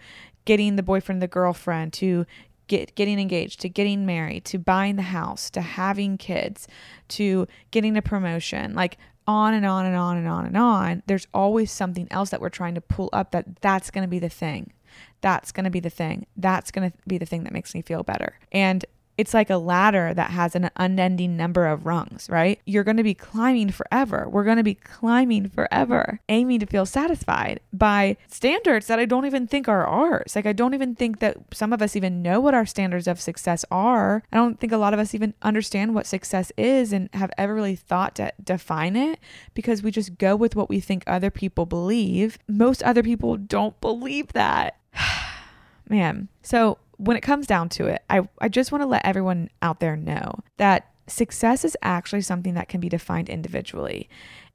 getting 0.47 0.77
the 0.77 0.83
boyfriend, 0.83 1.21
the 1.21 1.29
girlfriend, 1.29 1.93
to 1.93 2.25
get 2.69 2.95
getting 2.95 3.19
engaged 3.19 3.61
to 3.61 3.69
getting 3.69 4.07
married 4.07 4.45
to 4.45 4.59
buying 4.59 4.97
the 4.97 5.03
house 5.03 5.51
to 5.51 5.61
having 5.61 6.17
kids 6.17 6.69
to 7.09 7.47
getting 7.71 7.97
a 7.97 8.03
promotion 8.03 8.75
like 8.75 8.97
on 9.27 9.53
and 9.53 9.67
on 9.67 9.85
and 9.85 9.95
on 9.95 10.17
and 10.17 10.27
on 10.27 10.47
and 10.47 10.57
on. 10.57 11.03
There's 11.07 11.27
always 11.35 11.71
something 11.71 12.09
else 12.11 12.31
that 12.31 12.41
we're 12.41 12.49
trying 12.49 12.75
to 12.77 12.81
pull 12.81 13.11
up 13.13 13.31
that 13.33 13.61
that's 13.61 13.91
going 13.91 14.03
to 14.03 14.09
be 14.09 14.19
the 14.19 14.31
thing. 14.31 14.73
That's 15.21 15.53
going 15.53 15.65
to 15.65 15.71
be 15.71 15.81
the 15.81 15.91
thing. 15.91 16.27
That's 16.37 16.71
going 16.71 16.91
to 16.91 16.97
be 17.07 17.19
the 17.19 17.27
thing 17.27 17.45
that 17.45 17.53
makes 17.53 17.75
me 17.75 17.83
feel 17.83 18.03
better. 18.03 18.39
And 18.53 18.87
it's 19.19 19.35
like 19.35 19.51
a 19.51 19.57
ladder 19.57 20.15
that 20.15 20.31
has 20.31 20.55
an 20.55 20.71
unending 20.77 21.37
number 21.37 21.67
of 21.67 21.85
rungs, 21.85 22.29
right? 22.31 22.61
You're 22.65 22.85
going 22.85 22.97
to 22.99 23.03
be 23.03 23.15
climbing 23.15 23.71
forever. 23.71 24.29
We're 24.31 24.45
going 24.45 24.59
to 24.59 24.63
be 24.63 24.77
climbing 24.77 25.49
forever, 25.49 26.21
aiming 26.29 26.61
to 26.61 26.67
feel 26.67 26.87
satisfied 26.87 27.59
by 27.73 28.17
standards 28.29 28.87
that 28.87 29.01
I 29.01 29.07
don't 29.07 29.27
even 29.27 29.49
think 29.49 29.69
are 29.69 29.85
ours. 29.85 30.37
Like, 30.37 30.47
I 30.47 30.53
don't 30.53 30.73
even 30.73 30.95
think 30.95 31.19
that 31.19 31.37
some 31.53 31.73
of 31.73 31.83
us 31.83 31.97
even 31.97 32.23
know 32.23 32.39
what 32.39 32.55
our 32.55 32.65
standards 32.65 33.09
of 33.09 33.21
success 33.21 33.65
are. 33.73 34.23
I 34.33 34.37
don't 34.37 34.61
think 34.61 34.73
a 34.73 34.79
lot 34.79 34.95
of 34.95 35.01
us 35.01 35.17
even 35.17 35.35
understand 35.43 35.97
what 35.97 36.07
success 36.07 36.53
is 36.57 36.93
and 36.93 37.11
have 37.13 37.33
ever 37.37 37.55
really 37.55 37.77
thought 37.77 38.15
to 38.17 38.33
define 38.43 38.95
it 38.95 39.19
because 39.53 39.83
we 39.83 39.91
just 39.91 40.17
go 40.19 40.37
with 40.37 40.55
what 40.55 40.69
we 40.69 40.79
think 40.79 41.03
other 41.09 41.31
people 41.31 41.67
believe. 41.67 42.39
Most 42.47 42.85
other 42.85 43.03
people 43.03 43.37
don't 43.37 43.81
believe 43.81 44.33
that. 44.35 44.77
Man. 45.89 46.29
So, 46.41 46.79
when 46.99 47.17
it 47.17 47.23
comes 47.23 47.47
down 47.47 47.69
to 47.71 47.87
it, 47.87 48.03
I, 48.11 48.29
I 48.41 48.49
just 48.49 48.71
want 48.71 48.83
to 48.83 48.87
let 48.87 49.05
everyone 49.05 49.49
out 49.63 49.81
there 49.81 49.97
know 49.97 50.41
that 50.59 50.91
success 51.07 51.65
is 51.65 51.77
actually 51.83 52.21
something 52.21 52.55
that 52.55 52.69
can 52.69 52.81
be 52.81 52.89
defined 52.89 53.29
individually. 53.29 54.09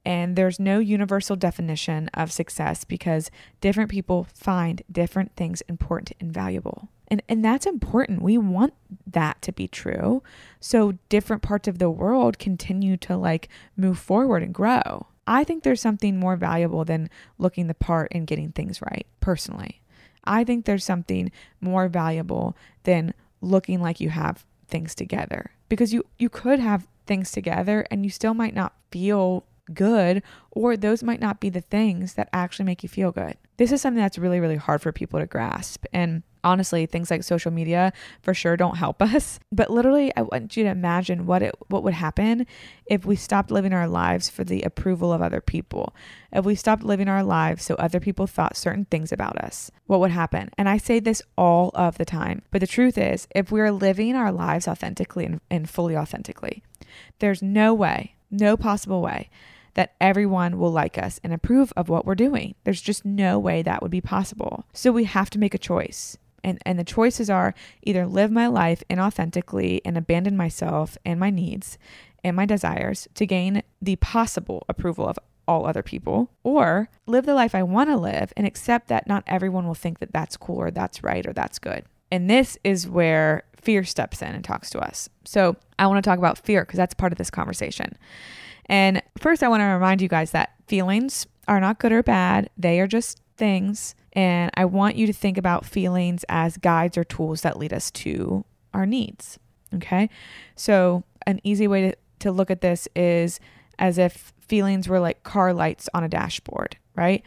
And 0.04 0.36
there's 0.36 0.60
no 0.60 0.78
universal 0.78 1.34
definition 1.34 2.10
of 2.12 2.30
success 2.30 2.84
because 2.84 3.30
different 3.60 3.90
people 3.90 4.26
find 4.34 4.82
different 4.92 5.34
things 5.34 5.62
important 5.62 6.12
and 6.20 6.32
valuable. 6.32 6.88
And, 7.08 7.22
and 7.28 7.44
that's 7.44 7.66
important. 7.66 8.22
We 8.22 8.38
want 8.38 8.74
that 9.06 9.40
to 9.42 9.52
be 9.52 9.66
true. 9.66 10.22
So 10.60 10.98
different 11.08 11.42
parts 11.42 11.68
of 11.68 11.78
the 11.78 11.90
world 11.90 12.38
continue 12.38 12.96
to 12.98 13.16
like 13.16 13.48
move 13.76 13.98
forward 13.98 14.42
and 14.42 14.54
grow. 14.54 15.06
I 15.26 15.42
think 15.44 15.62
there's 15.62 15.80
something 15.80 16.18
more 16.18 16.36
valuable 16.36 16.84
than 16.84 17.08
looking 17.38 17.66
the 17.66 17.74
part 17.74 18.08
and 18.12 18.26
getting 18.26 18.52
things 18.52 18.82
right, 18.82 19.06
personally. 19.20 19.80
I 20.24 20.44
think 20.44 20.64
there's 20.64 20.84
something 20.84 21.30
more 21.60 21.88
valuable 21.88 22.56
than 22.84 23.14
looking 23.40 23.80
like 23.80 24.00
you 24.00 24.10
have 24.10 24.44
things 24.68 24.94
together 24.94 25.50
because 25.68 25.92
you 25.92 26.04
you 26.18 26.28
could 26.28 26.58
have 26.58 26.86
things 27.06 27.30
together 27.30 27.86
and 27.90 28.04
you 28.04 28.10
still 28.10 28.34
might 28.34 28.54
not 28.54 28.74
feel 28.90 29.44
good 29.72 30.22
or 30.50 30.76
those 30.76 31.02
might 31.02 31.20
not 31.20 31.40
be 31.40 31.48
the 31.48 31.60
things 31.60 32.14
that 32.14 32.28
actually 32.32 32.64
make 32.64 32.82
you 32.82 32.88
feel 32.88 33.12
good. 33.12 33.36
This 33.56 33.72
is 33.72 33.80
something 33.80 34.02
that's 34.02 34.18
really 34.18 34.40
really 34.40 34.56
hard 34.56 34.82
for 34.82 34.92
people 34.92 35.20
to 35.20 35.26
grasp 35.26 35.84
and 35.92 36.22
honestly 36.44 36.86
things 36.86 37.10
like 37.10 37.22
social 37.22 37.50
media 37.50 37.92
for 38.22 38.34
sure 38.34 38.56
don't 38.56 38.76
help 38.76 39.00
us 39.02 39.40
but 39.50 39.70
literally 39.70 40.14
i 40.16 40.22
want 40.22 40.56
you 40.56 40.64
to 40.64 40.70
imagine 40.70 41.26
what 41.26 41.42
it 41.42 41.54
what 41.68 41.82
would 41.82 41.94
happen 41.94 42.46
if 42.86 43.04
we 43.04 43.16
stopped 43.16 43.50
living 43.50 43.72
our 43.72 43.88
lives 43.88 44.28
for 44.28 44.44
the 44.44 44.62
approval 44.62 45.12
of 45.12 45.22
other 45.22 45.40
people 45.40 45.94
if 46.32 46.44
we 46.44 46.54
stopped 46.54 46.84
living 46.84 47.08
our 47.08 47.24
lives 47.24 47.64
so 47.64 47.74
other 47.76 48.00
people 48.00 48.26
thought 48.26 48.56
certain 48.56 48.84
things 48.86 49.10
about 49.10 49.36
us 49.38 49.70
what 49.86 50.00
would 50.00 50.10
happen 50.10 50.50
and 50.58 50.68
i 50.68 50.76
say 50.76 51.00
this 51.00 51.22
all 51.36 51.70
of 51.74 51.98
the 51.98 52.04
time 52.04 52.42
but 52.50 52.60
the 52.60 52.66
truth 52.66 52.98
is 52.98 53.26
if 53.34 53.50
we're 53.50 53.72
living 53.72 54.14
our 54.14 54.32
lives 54.32 54.68
authentically 54.68 55.24
and, 55.24 55.40
and 55.50 55.68
fully 55.70 55.96
authentically 55.96 56.62
there's 57.18 57.42
no 57.42 57.72
way 57.72 58.14
no 58.30 58.56
possible 58.56 59.00
way 59.00 59.30
that 59.74 59.94
everyone 60.00 60.58
will 60.58 60.70
like 60.70 60.96
us 60.98 61.20
and 61.22 61.32
approve 61.32 61.72
of 61.76 61.88
what 61.88 62.06
we're 62.06 62.14
doing. 62.14 62.54
There's 62.64 62.80
just 62.80 63.04
no 63.04 63.38
way 63.38 63.62
that 63.62 63.82
would 63.82 63.90
be 63.90 64.00
possible. 64.00 64.66
So 64.72 64.90
we 64.90 65.04
have 65.04 65.30
to 65.30 65.38
make 65.38 65.54
a 65.54 65.58
choice. 65.58 66.16
And, 66.44 66.58
and 66.64 66.78
the 66.78 66.84
choices 66.84 67.28
are 67.28 67.54
either 67.82 68.06
live 68.06 68.30
my 68.30 68.46
life 68.46 68.84
inauthentically 68.88 69.80
and 69.84 69.98
abandon 69.98 70.36
myself 70.36 70.96
and 71.04 71.18
my 71.18 71.30
needs 71.30 71.78
and 72.22 72.36
my 72.36 72.46
desires 72.46 73.08
to 73.14 73.26
gain 73.26 73.62
the 73.82 73.96
possible 73.96 74.64
approval 74.68 75.08
of 75.08 75.18
all 75.46 75.66
other 75.66 75.82
people, 75.82 76.30
or 76.42 76.88
live 77.06 77.26
the 77.26 77.34
life 77.34 77.54
I 77.54 77.62
want 77.62 77.90
to 77.90 77.96
live 77.96 78.32
and 78.36 78.46
accept 78.46 78.88
that 78.88 79.06
not 79.06 79.24
everyone 79.26 79.66
will 79.66 79.74
think 79.74 79.98
that 79.98 80.12
that's 80.12 80.36
cool 80.38 80.56
or 80.56 80.70
that's 80.70 81.02
right 81.02 81.26
or 81.26 81.32
that's 81.32 81.58
good. 81.58 81.84
And 82.10 82.30
this 82.30 82.56
is 82.64 82.88
where 82.88 83.42
fear 83.60 83.84
steps 83.84 84.22
in 84.22 84.34
and 84.34 84.44
talks 84.44 84.70
to 84.70 84.78
us. 84.78 85.08
So 85.24 85.56
I 85.78 85.86
want 85.86 86.02
to 86.02 86.08
talk 86.08 86.18
about 86.18 86.38
fear 86.38 86.62
because 86.62 86.78
that's 86.78 86.94
part 86.94 87.12
of 87.12 87.18
this 87.18 87.30
conversation. 87.30 87.98
And 88.66 89.02
first, 89.18 89.42
I 89.42 89.48
want 89.48 89.60
to 89.60 89.66
remind 89.66 90.00
you 90.00 90.08
guys 90.08 90.30
that 90.30 90.54
feelings 90.66 91.26
are 91.48 91.60
not 91.60 91.78
good 91.78 91.92
or 91.92 92.02
bad, 92.02 92.48
they 92.56 92.80
are 92.80 92.86
just 92.86 93.20
things. 93.36 93.94
And 94.14 94.50
I 94.54 94.64
want 94.64 94.96
you 94.96 95.06
to 95.06 95.12
think 95.12 95.38
about 95.38 95.64
feelings 95.64 96.24
as 96.28 96.56
guides 96.56 96.96
or 96.96 97.04
tools 97.04 97.42
that 97.42 97.58
lead 97.58 97.72
us 97.72 97.90
to 97.92 98.44
our 98.72 98.86
needs. 98.86 99.38
Okay. 99.74 100.08
So, 100.54 101.04
an 101.26 101.40
easy 101.42 101.66
way 101.66 101.90
to, 101.90 101.96
to 102.20 102.32
look 102.32 102.50
at 102.50 102.60
this 102.60 102.86
is 102.94 103.40
as 103.78 103.98
if 103.98 104.32
feelings 104.40 104.88
were 104.88 105.00
like 105.00 105.22
car 105.22 105.52
lights 105.52 105.88
on 105.94 106.04
a 106.04 106.08
dashboard, 106.08 106.76
right? 106.94 107.22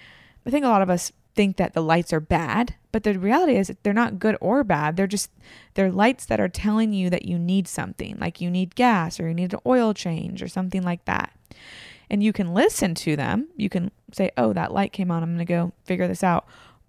I 0.46 0.50
think 0.50 0.64
a 0.64 0.70
lot 0.70 0.82
of 0.82 0.90
us 0.90 1.12
think 1.36 1.58
that 1.58 1.74
the 1.74 1.84
lights 1.84 2.14
are 2.14 2.20
bad, 2.20 2.76
but 2.92 3.04
the 3.04 3.18
reality 3.20 3.58
is 3.58 3.72
they're 3.84 3.94
not 3.94 4.20
good 4.20 4.38
or 4.42 4.64
bad. 4.64 4.98
They're 4.98 5.08
just 5.08 5.32
they're 5.76 5.92
lights 5.92 6.26
that 6.26 6.40
are 6.40 6.48
telling 6.48 6.94
you 6.94 7.10
that 7.10 7.26
you 7.26 7.38
need 7.38 7.68
something, 7.68 8.18
like 8.20 8.42
you 8.42 8.50
need 8.50 8.76
gas 8.76 9.20
or 9.20 9.28
you 9.28 9.34
need 9.34 9.54
an 9.54 9.60
oil 9.66 9.94
change 9.94 10.42
or 10.42 10.48
something 10.48 10.84
like 10.84 11.06
that. 11.06 11.32
And 12.10 12.24
you 12.24 12.34
can 12.34 12.54
listen 12.54 12.96
to 12.96 13.16
them. 13.16 13.50
You 13.56 13.70
can 13.70 13.92
say, 14.14 14.32
oh, 14.38 14.54
that 14.54 14.74
light 14.74 14.94
came 14.94 15.12
on. 15.12 15.24
I'm 15.24 15.36
going 15.36 15.46
to 15.46 15.46
go 15.46 15.74
figure 15.84 16.08
this 16.08 16.24
out. 16.24 16.48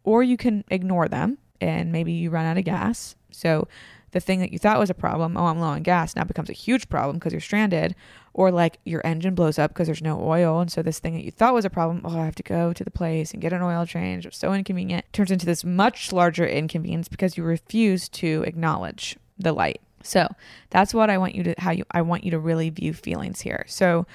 Or 0.08 0.22
you 0.22 0.38
can 0.38 0.64
ignore 0.70 1.06
them 1.06 1.36
and 1.60 1.92
maybe 1.92 2.12
you 2.12 2.30
run 2.30 2.46
out 2.46 2.56
of 2.56 2.64
gas. 2.64 3.14
So 3.30 3.68
the 4.12 4.20
thing 4.20 4.40
that 4.40 4.54
you 4.54 4.58
thought 4.58 4.78
was 4.78 4.88
a 4.88 4.94
problem, 4.94 5.36
oh, 5.36 5.44
I'm 5.44 5.60
low 5.60 5.66
on 5.66 5.82
gas, 5.82 6.16
now 6.16 6.24
becomes 6.24 6.48
a 6.48 6.54
huge 6.54 6.88
problem 6.88 7.18
because 7.18 7.34
you're 7.34 7.42
stranded. 7.42 7.94
Or 8.32 8.50
like 8.50 8.78
your 8.86 9.06
engine 9.06 9.34
blows 9.34 9.58
up 9.58 9.72
because 9.72 9.86
there's 9.86 10.00
no 10.00 10.18
oil. 10.18 10.60
And 10.60 10.72
so 10.72 10.80
this 10.80 10.98
thing 10.98 11.12
that 11.12 11.24
you 11.24 11.30
thought 11.30 11.52
was 11.52 11.66
a 11.66 11.70
problem, 11.70 12.00
oh, 12.06 12.18
I 12.18 12.24
have 12.24 12.36
to 12.36 12.42
go 12.42 12.72
to 12.72 12.82
the 12.82 12.90
place 12.90 13.32
and 13.32 13.42
get 13.42 13.52
an 13.52 13.60
oil 13.60 13.84
change. 13.84 14.24
It's 14.24 14.38
so 14.38 14.54
inconvenient. 14.54 15.04
Turns 15.12 15.30
into 15.30 15.44
this 15.44 15.62
much 15.62 16.10
larger 16.10 16.46
inconvenience 16.46 17.08
because 17.08 17.36
you 17.36 17.44
refuse 17.44 18.08
to 18.08 18.44
acknowledge 18.46 19.18
the 19.38 19.52
light. 19.52 19.82
So 20.02 20.26
that's 20.70 20.94
what 20.94 21.10
I 21.10 21.18
want 21.18 21.34
you 21.34 21.42
to, 21.42 21.54
how 21.58 21.72
you, 21.72 21.84
I 21.90 22.00
want 22.00 22.24
you 22.24 22.30
to 22.30 22.38
really 22.38 22.70
view 22.70 22.94
feelings 22.94 23.42
here. 23.42 23.66
So 23.68 24.06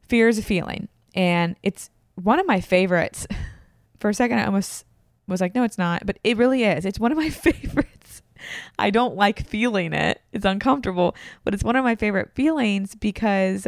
fear 0.00 0.28
is 0.28 0.38
a 0.38 0.42
feeling 0.42 0.88
and 1.14 1.56
it's 1.62 1.90
one 2.14 2.38
of 2.40 2.46
my 2.46 2.62
favorites. 2.62 3.26
For 4.00 4.08
a 4.08 4.14
second, 4.14 4.38
I 4.38 4.46
almost 4.46 4.86
was 5.32 5.40
like, 5.40 5.54
no, 5.54 5.64
it's 5.64 5.78
not, 5.78 6.06
but 6.06 6.18
it 6.24 6.36
really 6.36 6.64
is. 6.64 6.84
It's 6.84 7.00
one 7.00 7.12
of 7.12 7.18
my 7.18 7.30
favorites. 7.30 8.22
I 8.78 8.90
don't 8.90 9.16
like 9.16 9.46
feeling 9.46 9.92
it. 9.92 10.20
It's 10.32 10.44
uncomfortable, 10.44 11.16
but 11.44 11.54
it's 11.54 11.64
one 11.64 11.76
of 11.76 11.84
my 11.84 11.96
favorite 11.96 12.34
feelings 12.34 12.94
because 12.94 13.66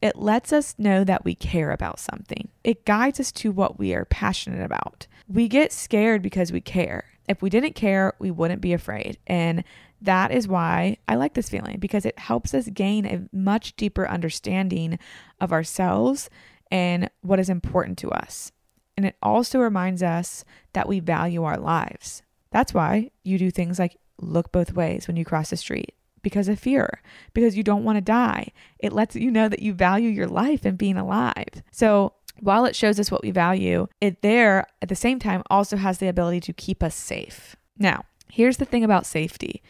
it 0.00 0.16
lets 0.16 0.52
us 0.52 0.74
know 0.78 1.04
that 1.04 1.24
we 1.24 1.34
care 1.34 1.72
about 1.72 1.98
something. 1.98 2.48
It 2.62 2.84
guides 2.84 3.18
us 3.18 3.32
to 3.32 3.50
what 3.50 3.78
we 3.78 3.94
are 3.94 4.04
passionate 4.04 4.64
about. 4.64 5.06
We 5.28 5.48
get 5.48 5.72
scared 5.72 6.22
because 6.22 6.52
we 6.52 6.60
care. 6.60 7.04
If 7.28 7.42
we 7.42 7.50
didn't 7.50 7.74
care, 7.74 8.14
we 8.18 8.30
wouldn't 8.30 8.60
be 8.60 8.72
afraid. 8.72 9.18
And 9.26 9.64
that 10.00 10.30
is 10.30 10.46
why 10.46 10.98
I 11.08 11.16
like 11.16 11.34
this 11.34 11.48
feeling 11.48 11.78
because 11.78 12.06
it 12.06 12.18
helps 12.18 12.54
us 12.54 12.68
gain 12.68 13.04
a 13.04 13.36
much 13.36 13.74
deeper 13.76 14.08
understanding 14.08 14.98
of 15.40 15.52
ourselves 15.52 16.30
and 16.70 17.10
what 17.22 17.40
is 17.40 17.50
important 17.50 17.98
to 17.98 18.10
us. 18.10 18.52
And 18.98 19.06
it 19.06 19.14
also 19.22 19.60
reminds 19.60 20.02
us 20.02 20.44
that 20.72 20.88
we 20.88 20.98
value 20.98 21.44
our 21.44 21.56
lives. 21.56 22.24
That's 22.50 22.74
why 22.74 23.12
you 23.22 23.38
do 23.38 23.48
things 23.48 23.78
like 23.78 23.96
look 24.20 24.50
both 24.50 24.72
ways 24.72 25.06
when 25.06 25.16
you 25.16 25.24
cross 25.24 25.50
the 25.50 25.56
street 25.56 25.94
because 26.20 26.48
of 26.48 26.58
fear, 26.58 27.00
because 27.32 27.56
you 27.56 27.62
don't 27.62 27.84
want 27.84 27.96
to 27.96 28.00
die. 28.00 28.48
It 28.80 28.92
lets 28.92 29.14
you 29.14 29.30
know 29.30 29.48
that 29.48 29.62
you 29.62 29.72
value 29.72 30.08
your 30.10 30.26
life 30.26 30.64
and 30.64 30.76
being 30.76 30.96
alive. 30.96 31.62
So 31.70 32.14
while 32.40 32.64
it 32.64 32.74
shows 32.74 32.98
us 32.98 33.08
what 33.08 33.22
we 33.22 33.30
value, 33.30 33.86
it 34.00 34.20
there 34.22 34.66
at 34.82 34.88
the 34.88 34.96
same 34.96 35.20
time 35.20 35.44
also 35.48 35.76
has 35.76 35.98
the 35.98 36.08
ability 36.08 36.40
to 36.40 36.52
keep 36.52 36.82
us 36.82 36.96
safe. 36.96 37.54
Now, 37.78 38.02
here's 38.28 38.56
the 38.56 38.64
thing 38.64 38.82
about 38.82 39.06
safety 39.06 39.62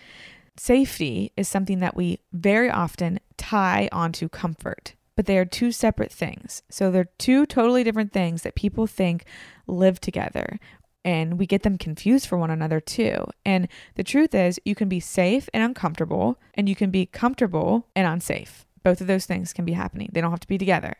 safety 0.56 1.32
is 1.36 1.48
something 1.48 1.80
that 1.80 1.96
we 1.96 2.20
very 2.32 2.70
often 2.70 3.20
tie 3.36 3.90
onto 3.92 4.26
comfort 4.30 4.94
but 5.18 5.26
they 5.26 5.36
are 5.36 5.44
two 5.44 5.72
separate 5.72 6.12
things. 6.12 6.62
So 6.70 6.92
they're 6.92 7.08
two 7.18 7.44
totally 7.44 7.82
different 7.82 8.12
things 8.12 8.42
that 8.42 8.54
people 8.54 8.86
think 8.86 9.24
live 9.66 10.00
together. 10.00 10.60
And 11.04 11.40
we 11.40 11.44
get 11.44 11.64
them 11.64 11.76
confused 11.76 12.28
for 12.28 12.38
one 12.38 12.52
another 12.52 12.78
too. 12.78 13.26
And 13.44 13.66
the 13.96 14.04
truth 14.04 14.32
is, 14.32 14.60
you 14.64 14.76
can 14.76 14.88
be 14.88 15.00
safe 15.00 15.48
and 15.52 15.64
uncomfortable, 15.64 16.38
and 16.54 16.68
you 16.68 16.76
can 16.76 16.92
be 16.92 17.04
comfortable 17.04 17.88
and 17.96 18.06
unsafe. 18.06 18.64
Both 18.84 19.00
of 19.00 19.08
those 19.08 19.26
things 19.26 19.52
can 19.52 19.64
be 19.64 19.72
happening, 19.72 20.08
they 20.12 20.20
don't 20.20 20.30
have 20.30 20.38
to 20.38 20.46
be 20.46 20.56
together. 20.56 20.94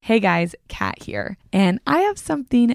Hey 0.00 0.18
guys, 0.18 0.56
Kat 0.66 1.00
here, 1.00 1.38
and 1.52 1.78
I 1.86 2.00
have 2.00 2.18
something 2.18 2.74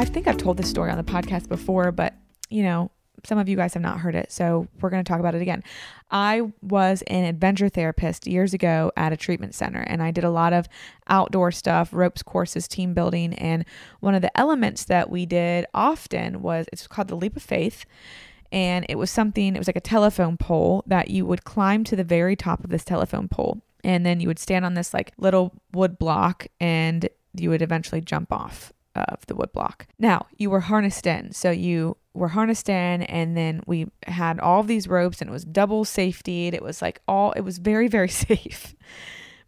I 0.00 0.06
think 0.06 0.26
I've 0.26 0.38
told 0.38 0.56
this 0.56 0.70
story 0.70 0.90
on 0.90 0.96
the 0.96 1.04
podcast 1.04 1.46
before, 1.46 1.92
but 1.92 2.14
you 2.48 2.62
know, 2.62 2.90
some 3.22 3.36
of 3.36 3.50
you 3.50 3.56
guys 3.56 3.74
have 3.74 3.82
not 3.82 4.00
heard 4.00 4.14
it, 4.14 4.32
so 4.32 4.66
we're 4.80 4.88
going 4.88 5.04
to 5.04 5.06
talk 5.06 5.20
about 5.20 5.34
it 5.34 5.42
again. 5.42 5.62
I 6.10 6.50
was 6.62 7.02
an 7.02 7.24
adventure 7.24 7.68
therapist 7.68 8.26
years 8.26 8.54
ago 8.54 8.92
at 8.96 9.12
a 9.12 9.16
treatment 9.18 9.54
center, 9.54 9.80
and 9.80 10.02
I 10.02 10.10
did 10.10 10.24
a 10.24 10.30
lot 10.30 10.54
of 10.54 10.68
outdoor 11.08 11.52
stuff, 11.52 11.92
ropes 11.92 12.22
courses, 12.22 12.66
team 12.66 12.94
building. 12.94 13.34
And 13.34 13.66
one 14.00 14.14
of 14.14 14.22
the 14.22 14.34
elements 14.40 14.84
that 14.84 15.10
we 15.10 15.26
did 15.26 15.66
often 15.74 16.40
was 16.40 16.64
it's 16.72 16.86
called 16.86 17.08
the 17.08 17.14
leap 17.14 17.36
of 17.36 17.42
faith. 17.42 17.84
And 18.50 18.86
it 18.88 18.96
was 18.96 19.10
something, 19.10 19.54
it 19.54 19.58
was 19.58 19.68
like 19.68 19.76
a 19.76 19.82
telephone 19.82 20.38
pole 20.38 20.82
that 20.86 21.10
you 21.10 21.26
would 21.26 21.44
climb 21.44 21.84
to 21.84 21.94
the 21.94 22.04
very 22.04 22.36
top 22.36 22.64
of 22.64 22.70
this 22.70 22.84
telephone 22.84 23.28
pole. 23.28 23.60
And 23.84 24.06
then 24.06 24.18
you 24.20 24.28
would 24.28 24.38
stand 24.38 24.64
on 24.64 24.72
this 24.72 24.94
like 24.94 25.12
little 25.18 25.52
wood 25.74 25.98
block 25.98 26.46
and 26.58 27.06
you 27.34 27.50
would 27.50 27.60
eventually 27.60 28.00
jump 28.00 28.32
off 28.32 28.72
of 29.08 29.26
the 29.26 29.34
wood 29.34 29.52
block. 29.52 29.86
Now, 29.98 30.26
you 30.36 30.50
were 30.50 30.60
harnessed 30.60 31.06
in. 31.06 31.32
So 31.32 31.50
you 31.50 31.96
were 32.12 32.28
harnessed 32.28 32.68
in 32.68 33.02
and 33.02 33.36
then 33.36 33.62
we 33.66 33.86
had 34.06 34.40
all 34.40 34.62
these 34.62 34.88
ropes 34.88 35.20
and 35.20 35.30
it 35.30 35.32
was 35.32 35.44
double 35.44 35.84
safetied. 35.84 36.54
It 36.54 36.62
was 36.62 36.82
like 36.82 37.00
all 37.06 37.32
it 37.32 37.42
was 37.42 37.58
very 37.58 37.88
very 37.88 38.08
safe. 38.26 38.74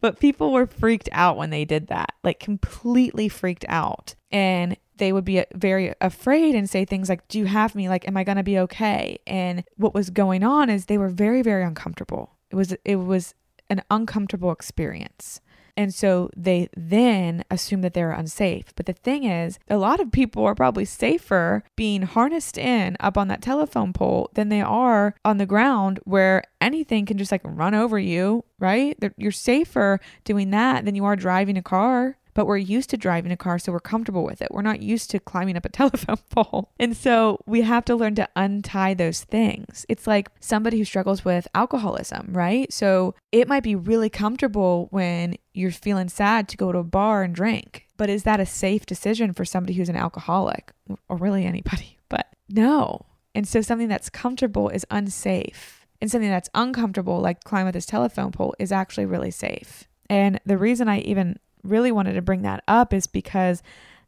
But 0.00 0.18
people 0.18 0.52
were 0.52 0.66
freaked 0.66 1.08
out 1.12 1.36
when 1.36 1.50
they 1.50 1.64
did 1.64 1.86
that. 1.88 2.14
Like 2.24 2.40
completely 2.40 3.28
freaked 3.28 3.64
out. 3.68 4.14
And 4.30 4.76
they 4.96 5.12
would 5.12 5.24
be 5.24 5.40
uh, 5.40 5.44
very 5.54 5.94
afraid 6.00 6.54
and 6.54 6.68
say 6.68 6.84
things 6.84 7.08
like, 7.08 7.26
Do 7.28 7.38
you 7.38 7.46
have 7.46 7.74
me? 7.74 7.88
Like, 7.88 8.06
am 8.06 8.16
I 8.16 8.24
going 8.24 8.36
to 8.36 8.42
be 8.42 8.58
okay? 8.60 9.18
And 9.26 9.64
what 9.76 9.94
was 9.94 10.10
going 10.10 10.44
on 10.44 10.70
is 10.70 10.86
they 10.86 10.98
were 10.98 11.08
very, 11.08 11.42
very 11.42 11.64
uncomfortable. 11.64 12.36
It 12.50 12.56
was, 12.56 12.74
it 12.84 12.96
was 12.96 13.34
an 13.70 13.82
uncomfortable 13.90 14.52
experience. 14.52 15.40
And 15.76 15.94
so 15.94 16.30
they 16.36 16.68
then 16.76 17.44
assume 17.50 17.80
that 17.80 17.94
they're 17.94 18.12
unsafe. 18.12 18.74
But 18.76 18.86
the 18.86 18.92
thing 18.92 19.24
is, 19.24 19.58
a 19.68 19.78
lot 19.78 20.00
of 20.00 20.12
people 20.12 20.44
are 20.44 20.54
probably 20.54 20.84
safer 20.84 21.64
being 21.76 22.02
harnessed 22.02 22.58
in 22.58 22.96
up 23.00 23.16
on 23.16 23.28
that 23.28 23.42
telephone 23.42 23.92
pole 23.92 24.30
than 24.34 24.48
they 24.48 24.60
are 24.60 25.14
on 25.24 25.38
the 25.38 25.46
ground 25.46 25.98
where 26.04 26.44
anything 26.60 27.06
can 27.06 27.18
just 27.18 27.32
like 27.32 27.40
run 27.44 27.74
over 27.74 27.98
you, 27.98 28.44
right? 28.58 28.96
You're 29.16 29.32
safer 29.32 29.98
doing 30.24 30.50
that 30.50 30.84
than 30.84 30.94
you 30.94 31.04
are 31.04 31.16
driving 31.16 31.56
a 31.56 31.62
car 31.62 32.18
but 32.34 32.46
we're 32.46 32.56
used 32.56 32.90
to 32.90 32.96
driving 32.96 33.32
a 33.32 33.36
car, 33.36 33.58
so 33.58 33.72
we're 33.72 33.80
comfortable 33.80 34.24
with 34.24 34.40
it. 34.40 34.48
We're 34.50 34.62
not 34.62 34.80
used 34.80 35.10
to 35.10 35.20
climbing 35.20 35.56
up 35.56 35.64
a 35.64 35.68
telephone 35.82 36.18
pole. 36.30 36.70
And 36.78 36.96
so 36.96 37.38
we 37.46 37.62
have 37.62 37.84
to 37.86 37.96
learn 37.96 38.14
to 38.16 38.28
untie 38.36 38.94
those 38.94 39.24
things. 39.24 39.84
It's 39.88 40.06
like 40.06 40.28
somebody 40.40 40.78
who 40.78 40.84
struggles 40.84 41.24
with 41.24 41.46
alcoholism, 41.54 42.32
right? 42.32 42.72
So 42.72 43.14
it 43.30 43.48
might 43.48 43.62
be 43.62 43.74
really 43.74 44.10
comfortable 44.10 44.88
when 44.90 45.36
you're 45.52 45.70
feeling 45.70 46.08
sad 46.08 46.48
to 46.48 46.56
go 46.56 46.72
to 46.72 46.78
a 46.78 46.84
bar 46.84 47.22
and 47.22 47.34
drink. 47.34 47.86
But 47.96 48.10
is 48.10 48.24
that 48.24 48.40
a 48.40 48.46
safe 48.46 48.86
decision 48.86 49.32
for 49.32 49.44
somebody 49.44 49.74
who's 49.74 49.88
an 49.88 49.96
alcoholic 49.96 50.72
or 51.08 51.16
really 51.16 51.44
anybody? 51.44 51.98
But 52.08 52.26
no. 52.46 53.06
And 53.34 53.48
so 53.48 53.62
something 53.62 53.88
that's 53.88 54.10
comfortable 54.10 54.68
is 54.68 54.84
unsafe. 54.90 55.86
And 56.02 56.10
something 56.10 56.28
that's 56.28 56.50
uncomfortable, 56.54 57.20
like 57.20 57.42
climb 57.42 57.66
up 57.66 57.72
this 57.72 57.86
telephone 57.86 58.32
pole, 58.32 58.54
is 58.58 58.70
actually 58.70 59.06
really 59.06 59.30
safe. 59.30 59.88
And 60.10 60.38
the 60.44 60.58
reason 60.58 60.88
I 60.88 60.98
even 60.98 61.38
really 61.62 61.92
wanted 61.92 62.14
to 62.14 62.22
bring 62.22 62.42
that 62.42 62.62
up 62.66 62.92
is 62.92 63.06
because 63.06 63.62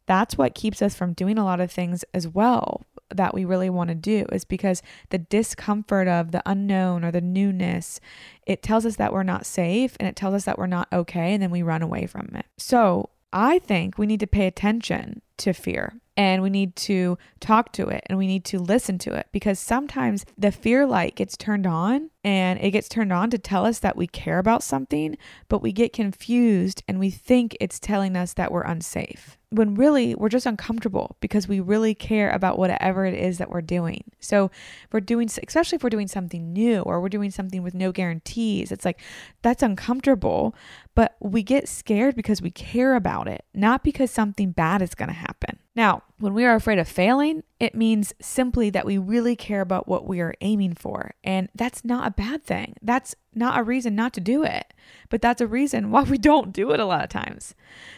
that's 0.07 0.37
what 0.37 0.55
keeps 0.55 0.83
us 0.83 0.95
from 0.95 1.13
doing 1.13 1.39
a 1.39 1.45
lot 1.45 1.61
of 1.61 1.71
things 1.71 2.05
as 2.13 2.29
well 2.29 2.83
that 3.11 3.35
we 3.35 3.45
really 3.45 3.71
want 3.71 3.89
to 3.89 3.95
do 3.95 4.27
is 4.33 4.45
because 4.45 4.83
the 5.11 5.19
discomfort 5.19 6.09
of 6.09 6.33
the 6.33 6.43
unknown 6.47 7.05
or 7.05 7.11
the 7.11 7.21
newness 7.21 8.01
it 8.47 8.63
tells 8.63 8.85
us 8.85 8.97
that 8.97 9.13
we're 9.13 9.23
not 9.23 9.47
safe 9.47 9.97
and 10.01 10.09
it 10.09 10.17
tells 10.17 10.35
us 10.35 10.45
that 10.45 10.59
we're 10.59 10.67
not 10.67 10.89
okay 10.93 11.33
and 11.33 11.43
then 11.43 11.51
we 11.51 11.63
run 11.63 11.83
away 11.83 12.07
from 12.07 12.29
it. 12.35 12.47
So, 12.59 13.11
I 13.33 13.59
think 13.59 13.99
we 13.99 14.07
need 14.07 14.21
to 14.21 14.29
pay 14.29 14.47
attention 14.47 15.21
to 15.39 15.53
fear 15.53 15.95
and 16.17 16.43
we 16.43 16.51
need 16.51 16.77
to 16.77 17.19
talk 17.41 17.73
to 17.73 17.89
it 17.89 18.05
and 18.07 18.19
we 18.19 18.27
need 18.27 18.45
to 18.45 18.59
listen 18.59 18.99
to 18.99 19.13
it 19.15 19.27
because 19.33 19.59
sometimes 19.59 20.25
the 20.39 20.53
fear 20.53 20.87
light 20.87 21.17
gets 21.17 21.37
turned 21.37 21.67
on 21.67 22.11
and 22.23 22.61
it 22.61 22.71
gets 22.71 22.89
turned 22.89 23.13
on 23.13 23.31
to 23.31 23.39
tell 23.39 23.67
us 23.67 23.81
that 23.81 23.97
we 23.97 24.07
care 24.07 24.39
about 24.39 24.63
something, 24.63 25.17
but 25.49 25.61
we 25.61 25.73
get 25.73 25.93
confused 25.93 26.83
and 26.87 26.99
we 26.99 27.11
think 27.11 27.57
it's 27.61 27.79
telling 27.79 28.17
us 28.17 28.33
that 28.35 28.53
we're 28.53 28.63
unsafe 28.63 29.37
when 29.51 29.75
really 29.75 30.15
we're 30.17 30.29
just 30.29 30.47
uncomfortable 30.47 31.17
because 31.21 31.47
we 31.47 31.61
really 31.61 31.95
care 31.95 32.31
about 32.31 32.59
whatever 32.59 33.05
it 33.05 33.15
is 33.15 33.39
that 33.39 33.51
we're 33.51 33.61
doing. 33.61 34.03
So, 34.19 34.51
we're 34.93 35.01
doing, 35.01 35.29
especially 35.47 35.77
if 35.77 35.85
we're 35.85 35.91
doing 35.91 36.09
something 36.09 36.53
new 36.53 36.81
or 36.81 37.01
we're 37.01 37.09
doing 37.09 37.31
something 37.31 37.63
with 37.63 37.75
no 37.75 37.93
guarantees, 37.93 38.73
it's 38.73 38.85
like 38.85 39.01
that's 39.43 39.63
uncomfortable, 39.63 40.57
but 40.95 41.17
we 41.21 41.43
get 41.43 41.69
scared 41.69 42.17
because 42.17 42.43
we 42.43 42.51
care 42.51 42.97
about 42.97 43.29
it, 43.29 43.45
not 43.55 43.85
because 43.85 44.11
something 44.11 44.51
bad 44.51 44.83
is 44.83 44.95
going 44.95 45.09
to 45.09 45.15
happen. 45.15 45.59
Now, 45.75 46.03
when 46.25 46.33
we 46.33 46.47
are 46.47 46.55
afraid 46.55 46.79
of 46.79 46.89
failing, 46.89 47.43
it 47.61 47.75
means 47.75 48.15
simply 48.19 48.71
that 48.71 48.87
we 48.87 48.97
really 48.97 49.37
care 49.37 49.61
about 49.61 49.87
what 49.87 50.07
we 50.07 50.21
are 50.21 50.35
aiming 50.41 50.73
for. 50.73 51.13
And 51.23 51.51
that's 51.55 51.85
not 51.85 52.07
a 52.07 52.13
bad 52.13 52.43
thing. 52.43 52.77
That's 52.81 53.15
not 53.35 53.59
a 53.59 53.63
reason 53.63 53.95
not 53.95 54.15
to 54.15 54.23
do 54.23 54.43
it, 54.43 54.73
but 55.11 55.21
that's 55.21 55.43
a 55.43 55.47
reason 55.47 55.91
why 55.91 56.05
we 56.05 56.17
don't 56.17 56.51
do 56.51 56.73
it 56.73 56.81
a 56.81 56.87
lot 56.87 57.05
of 57.05 57.11
times. 57.11 57.55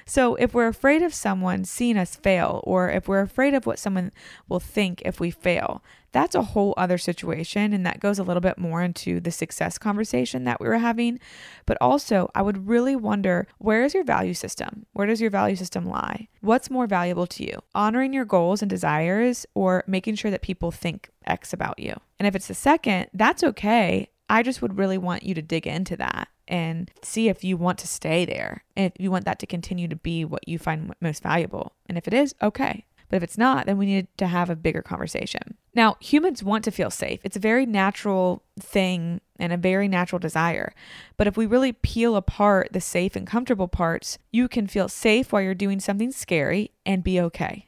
So, 0.06 0.34
if 0.34 0.54
we're 0.54 0.66
afraid 0.66 1.02
of 1.02 1.14
someone 1.14 1.64
seeing 1.64 1.96
us 1.96 2.16
fail, 2.16 2.62
or 2.64 2.90
if 2.90 3.06
we're 3.06 3.20
afraid 3.20 3.54
of 3.54 3.64
what 3.64 3.78
someone 3.78 4.10
will 4.48 4.58
think 4.60 5.02
if 5.04 5.20
we 5.20 5.30
fail, 5.30 5.84
that's 6.16 6.34
a 6.34 6.42
whole 6.42 6.72
other 6.78 6.96
situation. 6.96 7.74
And 7.74 7.84
that 7.84 8.00
goes 8.00 8.18
a 8.18 8.22
little 8.22 8.40
bit 8.40 8.56
more 8.56 8.82
into 8.82 9.20
the 9.20 9.30
success 9.30 9.76
conversation 9.76 10.44
that 10.44 10.60
we 10.60 10.66
were 10.66 10.78
having. 10.78 11.20
But 11.66 11.76
also, 11.78 12.30
I 12.34 12.40
would 12.40 12.66
really 12.68 12.96
wonder 12.96 13.46
where 13.58 13.84
is 13.84 13.92
your 13.92 14.02
value 14.02 14.32
system? 14.32 14.86
Where 14.94 15.06
does 15.06 15.20
your 15.20 15.28
value 15.28 15.56
system 15.56 15.84
lie? 15.84 16.28
What's 16.40 16.70
more 16.70 16.86
valuable 16.86 17.26
to 17.26 17.44
you? 17.44 17.58
Honoring 17.74 18.14
your 18.16 18.24
goals 18.24 18.62
and 18.62 18.68
desires 18.68 19.46
or 19.54 19.84
making 19.86 20.16
sure 20.16 20.30
that 20.30 20.42
people 20.42 20.72
think 20.72 21.10
X 21.26 21.52
about 21.52 21.78
you? 21.78 21.94
And 22.18 22.26
if 22.26 22.34
it's 22.34 22.48
the 22.48 22.54
second, 22.54 23.08
that's 23.14 23.44
okay. 23.44 24.08
I 24.28 24.42
just 24.42 24.60
would 24.60 24.76
really 24.76 24.98
want 24.98 25.22
you 25.22 25.34
to 25.34 25.42
dig 25.42 25.66
into 25.66 25.96
that 25.98 26.28
and 26.48 26.90
see 27.02 27.28
if 27.28 27.44
you 27.44 27.56
want 27.56 27.78
to 27.78 27.86
stay 27.86 28.24
there 28.24 28.64
and 28.76 28.86
if 28.86 28.92
you 28.98 29.10
want 29.10 29.24
that 29.24 29.38
to 29.40 29.46
continue 29.46 29.88
to 29.88 29.96
be 29.96 30.24
what 30.24 30.48
you 30.48 30.58
find 30.58 30.94
most 31.00 31.22
valuable. 31.22 31.72
And 31.86 31.96
if 31.96 32.08
it 32.08 32.14
is, 32.14 32.34
okay. 32.42 32.86
But 33.08 33.18
if 33.18 33.22
it's 33.22 33.38
not, 33.38 33.66
then 33.66 33.78
we 33.78 33.86
need 33.86 34.08
to 34.18 34.26
have 34.26 34.50
a 34.50 34.56
bigger 34.56 34.82
conversation. 34.82 35.56
Now, 35.74 35.96
humans 36.00 36.42
want 36.42 36.64
to 36.64 36.72
feel 36.72 36.90
safe. 36.90 37.20
It's 37.22 37.36
a 37.36 37.40
very 37.40 37.64
natural 37.64 38.42
thing 38.58 39.20
and 39.38 39.52
a 39.52 39.56
very 39.56 39.86
natural 39.86 40.18
desire. 40.18 40.74
But 41.16 41.28
if 41.28 41.36
we 41.36 41.46
really 41.46 41.72
peel 41.72 42.16
apart 42.16 42.70
the 42.72 42.80
safe 42.80 43.14
and 43.14 43.26
comfortable 43.26 43.68
parts, 43.68 44.18
you 44.32 44.48
can 44.48 44.66
feel 44.66 44.88
safe 44.88 45.32
while 45.32 45.42
you're 45.42 45.54
doing 45.54 45.78
something 45.78 46.10
scary 46.10 46.72
and 46.84 47.04
be 47.04 47.20
okay 47.20 47.66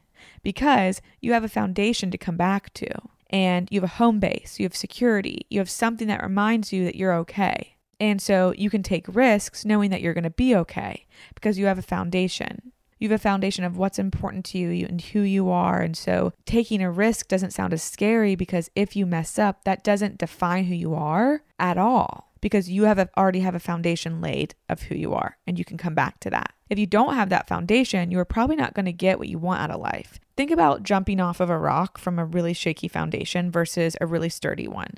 because 0.48 1.02
you 1.20 1.34
have 1.34 1.44
a 1.44 1.48
foundation 1.48 2.10
to 2.10 2.16
come 2.16 2.38
back 2.38 2.72
to 2.72 2.88
and 3.28 3.68
you 3.70 3.82
have 3.82 3.90
a 3.90 3.96
home 3.96 4.18
base, 4.18 4.58
you 4.58 4.64
have 4.64 4.74
security, 4.74 5.44
you 5.50 5.58
have 5.58 5.68
something 5.68 6.08
that 6.08 6.22
reminds 6.22 6.72
you 6.72 6.86
that 6.86 6.96
you're 6.96 7.12
okay. 7.12 7.76
And 8.00 8.22
so 8.22 8.54
you 8.56 8.70
can 8.70 8.82
take 8.82 9.14
risks 9.14 9.66
knowing 9.66 9.90
that 9.90 10.00
you're 10.00 10.14
going 10.14 10.24
to 10.24 10.30
be 10.30 10.56
okay 10.56 11.04
because 11.34 11.58
you 11.58 11.66
have 11.66 11.78
a 11.78 11.82
foundation 11.82 12.72
you 12.98 13.08
have 13.08 13.20
a 13.20 13.22
foundation 13.22 13.62
of 13.62 13.76
what's 13.76 13.98
important 13.98 14.44
to 14.44 14.58
you 14.58 14.84
and 14.84 15.00
who 15.00 15.20
you 15.20 15.50
are. 15.50 15.80
And 15.80 15.96
so 15.96 16.32
taking 16.46 16.82
a 16.82 16.90
risk 16.90 17.28
doesn't 17.28 17.52
sound 17.52 17.72
as 17.72 17.80
scary 17.80 18.34
because 18.34 18.72
if 18.74 18.96
you 18.96 19.06
mess 19.06 19.38
up, 19.38 19.62
that 19.62 19.84
doesn't 19.84 20.18
define 20.18 20.64
who 20.64 20.74
you 20.74 20.94
are 20.94 21.42
at 21.60 21.78
all 21.78 22.27
because 22.40 22.70
you 22.70 22.84
have 22.84 23.08
already 23.16 23.40
have 23.40 23.54
a 23.54 23.60
foundation 23.60 24.20
laid 24.20 24.54
of 24.68 24.82
who 24.82 24.94
you 24.94 25.14
are 25.14 25.38
and 25.46 25.58
you 25.58 25.64
can 25.64 25.76
come 25.76 25.94
back 25.94 26.20
to 26.20 26.30
that. 26.30 26.52
If 26.70 26.78
you 26.78 26.86
don't 26.86 27.14
have 27.14 27.30
that 27.30 27.48
foundation, 27.48 28.10
you 28.10 28.18
are 28.18 28.24
probably 28.24 28.56
not 28.56 28.74
going 28.74 28.86
to 28.86 28.92
get 28.92 29.18
what 29.18 29.28
you 29.28 29.38
want 29.38 29.60
out 29.62 29.70
of 29.70 29.80
life. 29.80 30.18
Think 30.36 30.50
about 30.50 30.82
jumping 30.82 31.20
off 31.20 31.40
of 31.40 31.50
a 31.50 31.58
rock 31.58 31.98
from 31.98 32.18
a 32.18 32.24
really 32.24 32.52
shaky 32.52 32.88
foundation 32.88 33.50
versus 33.50 33.96
a 34.00 34.06
really 34.06 34.28
sturdy 34.28 34.68
one. 34.68 34.94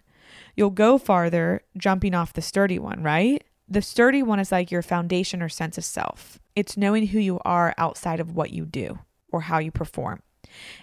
You'll 0.57 0.71
go 0.71 0.99
farther 0.99 1.63
jumping 1.77 2.15
off 2.15 2.33
the 2.33 2.43
sturdy 2.43 2.79
one, 2.79 3.03
right? 3.03 3.43
The 3.69 3.83
sturdy 3.83 4.23
one 4.23 4.41
is 4.41 4.51
like 4.51 4.71
your 4.71 4.83
foundation 4.83 5.43
or 5.43 5.49
sense 5.49 5.79
of 5.79 5.85
self. 5.85 6.41
It's 6.57 6.77
knowing 6.77 7.07
who 7.09 7.21
you 7.21 7.41
are 7.45 7.75
outside 7.79 8.21
of 8.21 8.35
what 8.35 8.51
you 8.51 8.67
do 8.67 8.99
or 9.31 9.43
how 9.43 9.59
you 9.59 9.71
perform. 9.71 10.23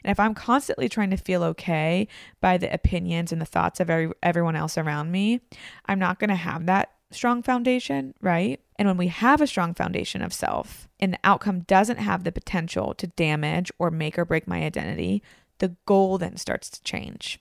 And 0.03 0.11
if 0.11 0.19
I'm 0.19 0.33
constantly 0.33 0.89
trying 0.89 1.09
to 1.11 1.17
feel 1.17 1.43
okay 1.43 2.07
by 2.41 2.57
the 2.57 2.73
opinions 2.73 3.31
and 3.31 3.41
the 3.41 3.45
thoughts 3.45 3.79
of 3.79 3.89
every, 3.89 4.11
everyone 4.23 4.55
else 4.55 4.77
around 4.77 5.11
me, 5.11 5.41
I'm 5.85 5.99
not 5.99 6.19
going 6.19 6.29
to 6.29 6.35
have 6.35 6.65
that 6.65 6.91
strong 7.11 7.41
foundation, 7.41 8.13
right? 8.21 8.59
And 8.77 8.87
when 8.87 8.97
we 8.97 9.07
have 9.07 9.41
a 9.41 9.47
strong 9.47 9.73
foundation 9.73 10.21
of 10.21 10.33
self 10.33 10.87
and 10.99 11.13
the 11.13 11.19
outcome 11.23 11.61
doesn't 11.61 11.97
have 11.97 12.23
the 12.23 12.31
potential 12.31 12.93
to 12.95 13.07
damage 13.07 13.71
or 13.79 13.89
make 13.89 14.19
or 14.19 14.25
break 14.25 14.47
my 14.47 14.63
identity, 14.63 15.23
the 15.59 15.75
goal 15.85 16.17
then 16.17 16.37
starts 16.37 16.69
to 16.69 16.83
change, 16.83 17.39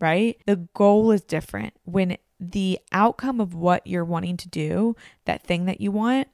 right? 0.00 0.38
The 0.46 0.68
goal 0.74 1.10
is 1.10 1.22
different 1.22 1.74
when 1.84 2.16
the 2.38 2.78
outcome 2.92 3.40
of 3.40 3.54
what 3.54 3.86
you're 3.86 4.04
wanting 4.04 4.36
to 4.36 4.48
do, 4.48 4.96
that 5.24 5.42
thing 5.42 5.64
that 5.64 5.80
you 5.80 5.90
want, 5.90 6.28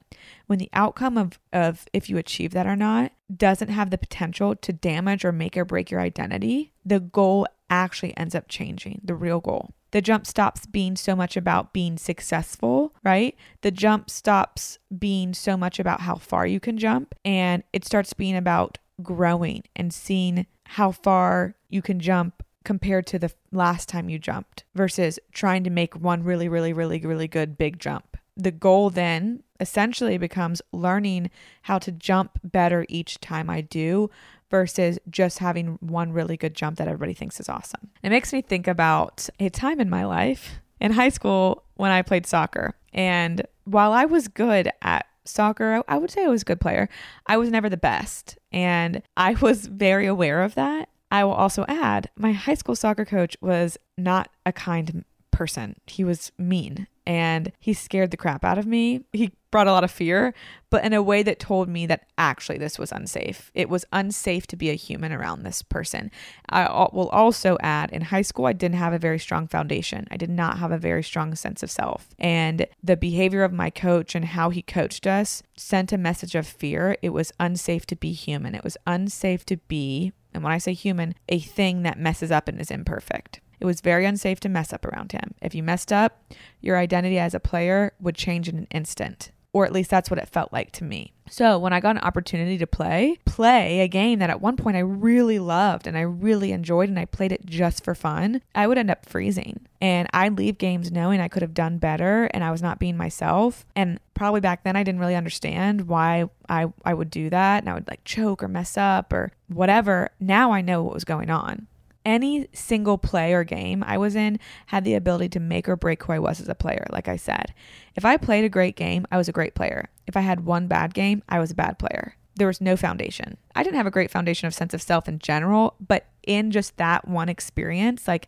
when 0.47 0.59
the 0.59 0.69
outcome 0.73 1.17
of, 1.17 1.39
of 1.51 1.85
if 1.93 2.09
you 2.09 2.17
achieve 2.17 2.51
that 2.51 2.67
or 2.67 2.75
not 2.75 3.11
doesn't 3.35 3.69
have 3.69 3.89
the 3.89 3.97
potential 3.97 4.55
to 4.55 4.73
damage 4.73 5.23
or 5.23 5.31
make 5.31 5.57
or 5.57 5.65
break 5.65 5.89
your 5.89 6.01
identity, 6.01 6.73
the 6.85 6.99
goal 6.99 7.47
actually 7.69 8.15
ends 8.17 8.35
up 8.35 8.47
changing, 8.47 9.01
the 9.03 9.15
real 9.15 9.39
goal. 9.39 9.73
The 9.91 10.01
jump 10.01 10.25
stops 10.25 10.65
being 10.65 10.95
so 10.95 11.15
much 11.15 11.37
about 11.37 11.71
being 11.71 11.97
successful, 11.97 12.95
right? 13.03 13.35
The 13.61 13.71
jump 13.71 14.09
stops 14.09 14.79
being 14.97 15.33
so 15.33 15.55
much 15.55 15.79
about 15.79 16.01
how 16.01 16.15
far 16.15 16.47
you 16.47 16.59
can 16.59 16.77
jump 16.77 17.13
and 17.23 17.63
it 17.71 17.85
starts 17.85 18.13
being 18.13 18.35
about 18.35 18.79
growing 19.01 19.63
and 19.75 19.93
seeing 19.93 20.47
how 20.65 20.91
far 20.91 21.55
you 21.69 21.81
can 21.81 21.99
jump 21.99 22.43
compared 22.63 23.05
to 23.07 23.19
the 23.19 23.31
last 23.51 23.89
time 23.89 24.09
you 24.09 24.19
jumped 24.19 24.63
versus 24.75 25.19
trying 25.31 25.63
to 25.63 25.69
make 25.69 25.95
one 25.95 26.23
really, 26.23 26.47
really, 26.47 26.73
really, 26.73 26.99
really 26.99 27.27
good 27.27 27.57
big 27.57 27.79
jump. 27.79 28.17
The 28.35 28.51
goal 28.51 28.89
then 28.89 29.43
essentially 29.59 30.17
becomes 30.17 30.61
learning 30.71 31.29
how 31.63 31.79
to 31.79 31.91
jump 31.91 32.39
better 32.43 32.85
each 32.89 33.19
time 33.19 33.49
I 33.49 33.61
do 33.61 34.09
versus 34.49 34.99
just 35.09 35.39
having 35.39 35.77
one 35.81 36.13
really 36.13 36.37
good 36.37 36.53
jump 36.53 36.77
that 36.77 36.87
everybody 36.87 37.13
thinks 37.13 37.39
is 37.39 37.49
awesome. 37.49 37.89
It 38.01 38.09
makes 38.09 38.33
me 38.33 38.41
think 38.41 38.67
about 38.67 39.29
a 39.39 39.49
time 39.49 39.79
in 39.79 39.89
my 39.89 40.05
life 40.05 40.59
in 40.79 40.91
high 40.91 41.09
school 41.09 41.63
when 41.75 41.91
I 41.91 42.01
played 42.01 42.25
soccer. 42.25 42.75
And 42.93 43.45
while 43.65 43.93
I 43.93 44.05
was 44.05 44.27
good 44.27 44.69
at 44.81 45.07
soccer, 45.25 45.83
I 45.87 45.97
would 45.97 46.11
say 46.11 46.25
I 46.25 46.29
was 46.29 46.41
a 46.41 46.45
good 46.45 46.61
player. 46.61 46.89
I 47.25 47.37
was 47.37 47.49
never 47.49 47.69
the 47.69 47.77
best. 47.77 48.37
And 48.51 49.01
I 49.17 49.33
was 49.35 49.65
very 49.65 50.05
aware 50.05 50.43
of 50.43 50.55
that. 50.55 50.89
I 51.13 51.23
will 51.23 51.33
also 51.33 51.63
add 51.67 52.09
my 52.17 52.31
high 52.31 52.55
school 52.55 52.75
soccer 52.75 53.05
coach 53.05 53.37
was 53.39 53.77
not 53.99 54.29
a 54.47 54.51
kind 54.51 55.05
person. 55.29 55.75
He 55.85 56.03
was 56.03 56.31
mean 56.39 56.87
and 57.05 57.51
he 57.59 57.73
scared 57.73 58.09
the 58.09 58.17
crap 58.17 58.43
out 58.43 58.57
of 58.57 58.65
me. 58.65 59.05
He 59.13 59.31
brought 59.51 59.67
a 59.67 59.71
lot 59.71 59.83
of 59.83 59.91
fear, 59.91 60.33
but 60.71 60.83
in 60.83 60.91
a 60.91 61.03
way 61.03 61.21
that 61.21 61.37
told 61.37 61.69
me 61.69 61.85
that 61.85 62.07
actually 62.17 62.57
this 62.57 62.79
was 62.79 62.91
unsafe. 62.91 63.51
It 63.53 63.69
was 63.69 63.85
unsafe 63.93 64.47
to 64.47 64.55
be 64.55 64.71
a 64.71 64.75
human 64.75 65.11
around 65.11 65.43
this 65.43 65.61
person. 65.61 66.09
I 66.49 66.63
will 66.91 67.09
also 67.09 67.57
add 67.61 67.91
in 67.91 68.01
high 68.01 68.23
school, 68.23 68.47
I 68.47 68.53
didn't 68.53 68.77
have 68.77 68.93
a 68.93 68.97
very 68.97 69.19
strong 69.19 69.47
foundation. 69.47 70.07
I 70.09 70.17
did 70.17 70.31
not 70.31 70.57
have 70.57 70.71
a 70.71 70.79
very 70.79 71.03
strong 71.03 71.35
sense 71.35 71.61
of 71.61 71.69
self. 71.69 72.07
And 72.17 72.65
the 72.81 72.97
behavior 72.97 73.43
of 73.43 73.53
my 73.53 73.69
coach 73.69 74.15
and 74.15 74.25
how 74.25 74.49
he 74.49 74.63
coached 74.63 75.05
us 75.05 75.43
sent 75.55 75.93
a 75.93 75.97
message 75.99 76.33
of 76.33 76.47
fear. 76.47 76.97
It 77.03 77.09
was 77.09 77.31
unsafe 77.39 77.85
to 77.87 77.95
be 77.95 78.13
human. 78.13 78.55
It 78.55 78.63
was 78.63 78.77
unsafe 78.87 79.45
to 79.45 79.57
be, 79.57 80.13
and 80.33 80.43
when 80.43 80.53
I 80.53 80.57
say 80.57 80.73
human, 80.73 81.15
a 81.29 81.39
thing 81.39 81.83
that 81.83 81.99
messes 81.99 82.31
up 82.31 82.47
and 82.47 82.59
is 82.59 82.71
imperfect. 82.71 83.39
It 83.59 83.65
was 83.65 83.81
very 83.81 84.05
unsafe 84.05 84.39
to 84.41 84.49
mess 84.49 84.73
up 84.73 84.85
around 84.85 85.13
him. 85.13 85.35
If 85.41 85.55
you 85.55 85.63
messed 85.63 85.93
up, 85.93 86.33
your 86.59 86.77
identity 86.77 87.17
as 87.17 87.33
a 87.33 87.39
player 87.39 87.93
would 87.99 88.15
change 88.15 88.49
in 88.49 88.57
an 88.57 88.67
instant. 88.71 89.31
Or 89.53 89.65
at 89.65 89.71
least 89.71 89.89
that's 89.89 90.09
what 90.09 90.19
it 90.19 90.27
felt 90.27 90.51
like 90.51 90.71
to 90.73 90.83
me. 90.83 91.13
So 91.29 91.57
when 91.57 91.73
I 91.73 91.79
got 91.79 91.95
an 91.95 92.01
opportunity 92.01 92.57
to 92.57 92.67
play, 92.67 93.17
play 93.25 93.79
a 93.79 93.87
game 93.87 94.19
that 94.19 94.29
at 94.29 94.41
one 94.41 94.57
point 94.57 94.75
I 94.75 94.81
really 94.81 95.39
loved 95.39 95.87
and 95.87 95.97
I 95.97 96.01
really 96.01 96.51
enjoyed 96.51 96.89
and 96.89 96.99
I 96.99 97.05
played 97.05 97.31
it 97.31 97.45
just 97.45 97.83
for 97.83 97.95
fun, 97.95 98.41
I 98.53 98.67
would 98.67 98.77
end 98.77 98.91
up 98.91 99.05
freezing. 99.05 99.61
And 99.79 100.07
I'd 100.13 100.37
leave 100.37 100.57
games 100.57 100.91
knowing 100.91 101.19
I 101.19 101.27
could 101.27 101.41
have 101.41 101.53
done 101.53 101.77
better 101.77 102.25
and 102.33 102.43
I 102.43 102.51
was 102.51 102.61
not 102.61 102.79
being 102.79 102.97
myself. 102.97 103.65
And 103.75 103.99
probably 104.13 104.41
back 104.41 104.63
then 104.63 104.75
I 104.75 104.83
didn't 104.83 104.99
really 104.99 105.15
understand 105.15 105.87
why 105.87 106.29
I, 106.49 106.67
I 106.83 106.93
would 106.93 107.09
do 107.09 107.29
that 107.29 107.63
and 107.63 107.69
I 107.69 107.73
would 107.73 107.87
like 107.87 108.03
choke 108.03 108.43
or 108.43 108.47
mess 108.47 108.77
up 108.77 109.13
or 109.13 109.31
whatever. 109.47 110.09
Now 110.19 110.51
I 110.51 110.61
know 110.61 110.83
what 110.83 110.93
was 110.93 111.05
going 111.05 111.29
on 111.29 111.67
any 112.05 112.47
single 112.53 112.97
play 112.97 113.33
or 113.33 113.43
game 113.43 113.83
I 113.85 113.97
was 113.97 114.15
in 114.15 114.39
had 114.67 114.83
the 114.83 114.95
ability 114.95 115.29
to 115.29 115.39
make 115.39 115.69
or 115.69 115.75
break 115.75 116.03
who 116.03 116.13
I 116.13 116.19
was 116.19 116.41
as 116.41 116.49
a 116.49 116.55
player, 116.55 116.85
like 116.91 117.07
I 117.07 117.15
said. 117.15 117.53
If 117.95 118.05
I 118.05 118.17
played 118.17 118.45
a 118.45 118.49
great 118.49 118.75
game, 118.75 119.05
I 119.11 119.17
was 119.17 119.27
a 119.27 119.33
great 119.33 119.55
player. 119.55 119.89
If 120.07 120.17
I 120.17 120.21
had 120.21 120.45
one 120.45 120.67
bad 120.67 120.93
game, 120.93 121.23
I 121.29 121.39
was 121.39 121.51
a 121.51 121.55
bad 121.55 121.79
player. 121.79 122.15
There 122.35 122.47
was 122.47 122.61
no 122.61 122.75
foundation. 122.75 123.37
I 123.55 123.63
didn't 123.63 123.77
have 123.77 123.85
a 123.85 123.91
great 123.91 124.11
foundation 124.11 124.47
of 124.47 124.53
sense 124.53 124.73
of 124.73 124.81
self 124.81 125.07
in 125.07 125.19
general, 125.19 125.75
but 125.85 126.07
in 126.23 126.51
just 126.51 126.77
that 126.77 127.07
one 127.07 127.29
experience, 127.29 128.07
like 128.07 128.27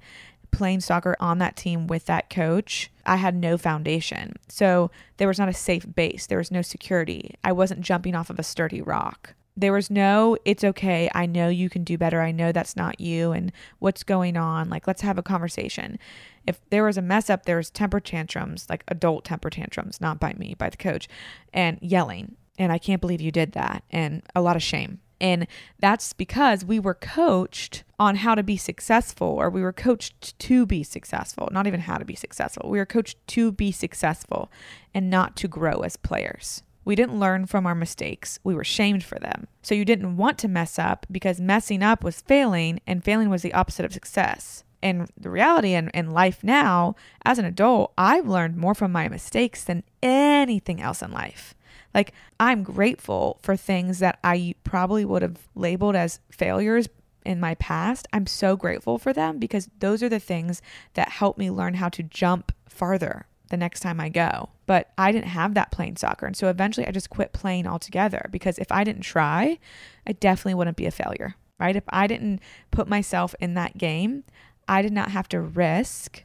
playing 0.51 0.79
soccer 0.79 1.15
on 1.19 1.39
that 1.39 1.55
team 1.55 1.88
with 1.88 2.05
that 2.05 2.29
coach, 2.29 2.91
I 3.05 3.17
had 3.17 3.35
no 3.35 3.57
foundation. 3.57 4.33
So 4.47 4.91
there 5.17 5.27
was 5.27 5.39
not 5.39 5.49
a 5.49 5.53
safe 5.53 5.85
base. 5.95 6.27
There 6.27 6.38
was 6.38 6.51
no 6.51 6.61
security. 6.61 7.35
I 7.43 7.51
wasn't 7.51 7.81
jumping 7.81 8.15
off 8.15 8.29
of 8.29 8.39
a 8.39 8.43
sturdy 8.43 8.81
rock. 8.81 9.33
There 9.57 9.71
was 9.71 9.89
no, 9.89 10.37
it's 10.43 10.63
okay. 10.63 11.09
I 11.13 11.25
know 11.25 11.47
you 11.47 11.69
can 11.69 11.83
do 11.83 11.97
better. 11.97 12.21
I 12.21 12.31
know 12.31 12.51
that's 12.51 12.75
not 12.75 12.99
you. 12.99 13.31
And 13.31 13.51
what's 13.79 14.03
going 14.03 14.35
on? 14.35 14.69
Like, 14.69 14.85
let's 14.85 15.01
have 15.01 15.17
a 15.17 15.23
conversation. 15.23 15.97
If 16.45 16.59
there 16.69 16.83
was 16.83 16.97
a 16.97 17.01
mess 17.01 17.29
up, 17.29 17.45
there 17.45 17.57
was 17.57 17.69
temper 17.69 17.99
tantrums, 17.99 18.67
like 18.69 18.83
adult 18.87 19.23
temper 19.23 19.49
tantrums, 19.49 20.01
not 20.01 20.19
by 20.19 20.33
me, 20.33 20.55
by 20.57 20.69
the 20.69 20.77
coach, 20.77 21.07
and 21.53 21.79
yelling. 21.81 22.35
And 22.57 22.71
I 22.71 22.77
can't 22.77 23.01
believe 23.01 23.21
you 23.21 23.31
did 23.31 23.53
that. 23.53 23.83
And 23.89 24.23
a 24.35 24.41
lot 24.41 24.55
of 24.55 24.63
shame. 24.63 24.99
And 25.21 25.47
that's 25.79 26.11
because 26.11 26.65
we 26.65 26.79
were 26.79 26.93
coached 26.93 27.85
on 27.97 28.17
how 28.17 28.35
to 28.35 28.43
be 28.43 28.57
successful, 28.57 29.27
or 29.27 29.49
we 29.49 29.61
were 29.61 29.71
coached 29.71 30.37
to 30.39 30.65
be 30.65 30.83
successful, 30.83 31.47
not 31.51 31.67
even 31.67 31.79
how 31.79 31.97
to 31.97 32.05
be 32.05 32.15
successful. 32.15 32.69
We 32.69 32.79
were 32.79 32.85
coached 32.85 33.25
to 33.27 33.53
be 33.53 33.71
successful 33.71 34.51
and 34.93 35.09
not 35.09 35.37
to 35.37 35.47
grow 35.47 35.79
as 35.79 35.95
players. 35.95 36.63
We 36.86 36.95
didn't 36.95 37.19
learn 37.19 37.48
from 37.48 37.65
our 37.65 37.76
mistakes. 37.76 38.39
We 38.43 38.56
were 38.56 38.63
shamed 38.63 39.04
for 39.04 39.19
them. 39.19 39.48
So 39.63 39.74
you 39.76 39.84
didn't 39.84 40.17
want 40.17 40.38
to 40.39 40.48
mess 40.48 40.78
up 40.78 41.08
because 41.12 41.41
messing 41.41 41.82
up 41.82 42.04
was 42.04 42.21
failing 42.21 42.80
and 42.86 43.04
failing 43.04 43.30
was 43.30 43.41
the 43.41 43.54
opposite 43.54 43.86
of 43.86 43.93
success. 43.93 44.63
And 44.84 45.10
the 45.17 45.32
reality 45.32 45.74
in, 45.74 45.89
in 45.89 46.12
life 46.12 46.43
now, 46.43 46.95
as 47.26 47.39
an 47.39 47.45
adult, 47.45 47.91
I've 47.98 48.28
learned 48.28 48.56
more 48.56 48.76
from 48.76 48.91
my 48.91 49.10
mistakes 49.10 49.63
than 49.63 49.84
anything 50.04 50.80
else 50.80 51.02
in 51.02 51.12
life. 51.12 51.56
Like, 51.95 52.13
I'm 52.39 52.62
grateful 52.62 53.39
for 53.41 53.58
things 53.58 53.98
that 54.00 54.19
I 54.24 54.54
probably 54.63 55.04
would 55.04 55.24
have 55.24 55.48
labeled 55.56 55.95
as 55.95 56.19
failures 56.30 56.88
in 57.26 57.39
my 57.39 57.56
past. 57.56 58.08
I'm 58.13 58.28
so 58.28 58.56
grateful 58.56 59.00
for 59.00 59.12
them 59.12 59.39
because 59.39 59.69
those 59.80 60.04
are 60.04 60.10
the 60.10 60.19
things 60.19 60.62
that 60.93 61.10
help 61.10 61.38
me 61.38 61.50
learn 61.50 61.76
how 61.76 61.89
to 61.89 62.04
jump 62.04 62.52
farther 62.69 63.26
the 63.49 63.58
next 63.58 63.81
time 63.81 63.99
I 63.99 64.10
go. 64.10 64.49
But 64.65 64.91
I 64.97 65.12
didn't 65.12 65.27
have 65.27 65.53
that 65.53 65.71
playing 65.71 65.97
soccer. 65.97 66.25
And 66.25 66.36
so 66.36 66.49
eventually 66.49 66.88
I 66.88 66.91
just 66.91 67.10
quit 67.10 67.34
playing 67.34 67.67
altogether 67.67 68.27
because 68.31 68.58
if 68.58 68.71
I 68.71 68.84
didn't 68.84 69.03
try, 69.03 69.60
I 70.08 70.13
definitely 70.13 70.55
wouldn't 70.55 70.77
be 70.77 70.86
a 70.86 70.91
failure, 70.91 71.36
right? 71.60 71.75
If 71.75 71.84
I 71.89 72.08
didn't 72.08 72.39
put 72.71 72.88
myself 72.88 73.36
in 73.39 73.53
that 73.53 73.77
game, 73.77 74.23
I 74.67 74.81
did 74.81 74.93
not 74.93 75.12
have 75.12 75.29
to 75.29 75.41
risk 75.41 76.23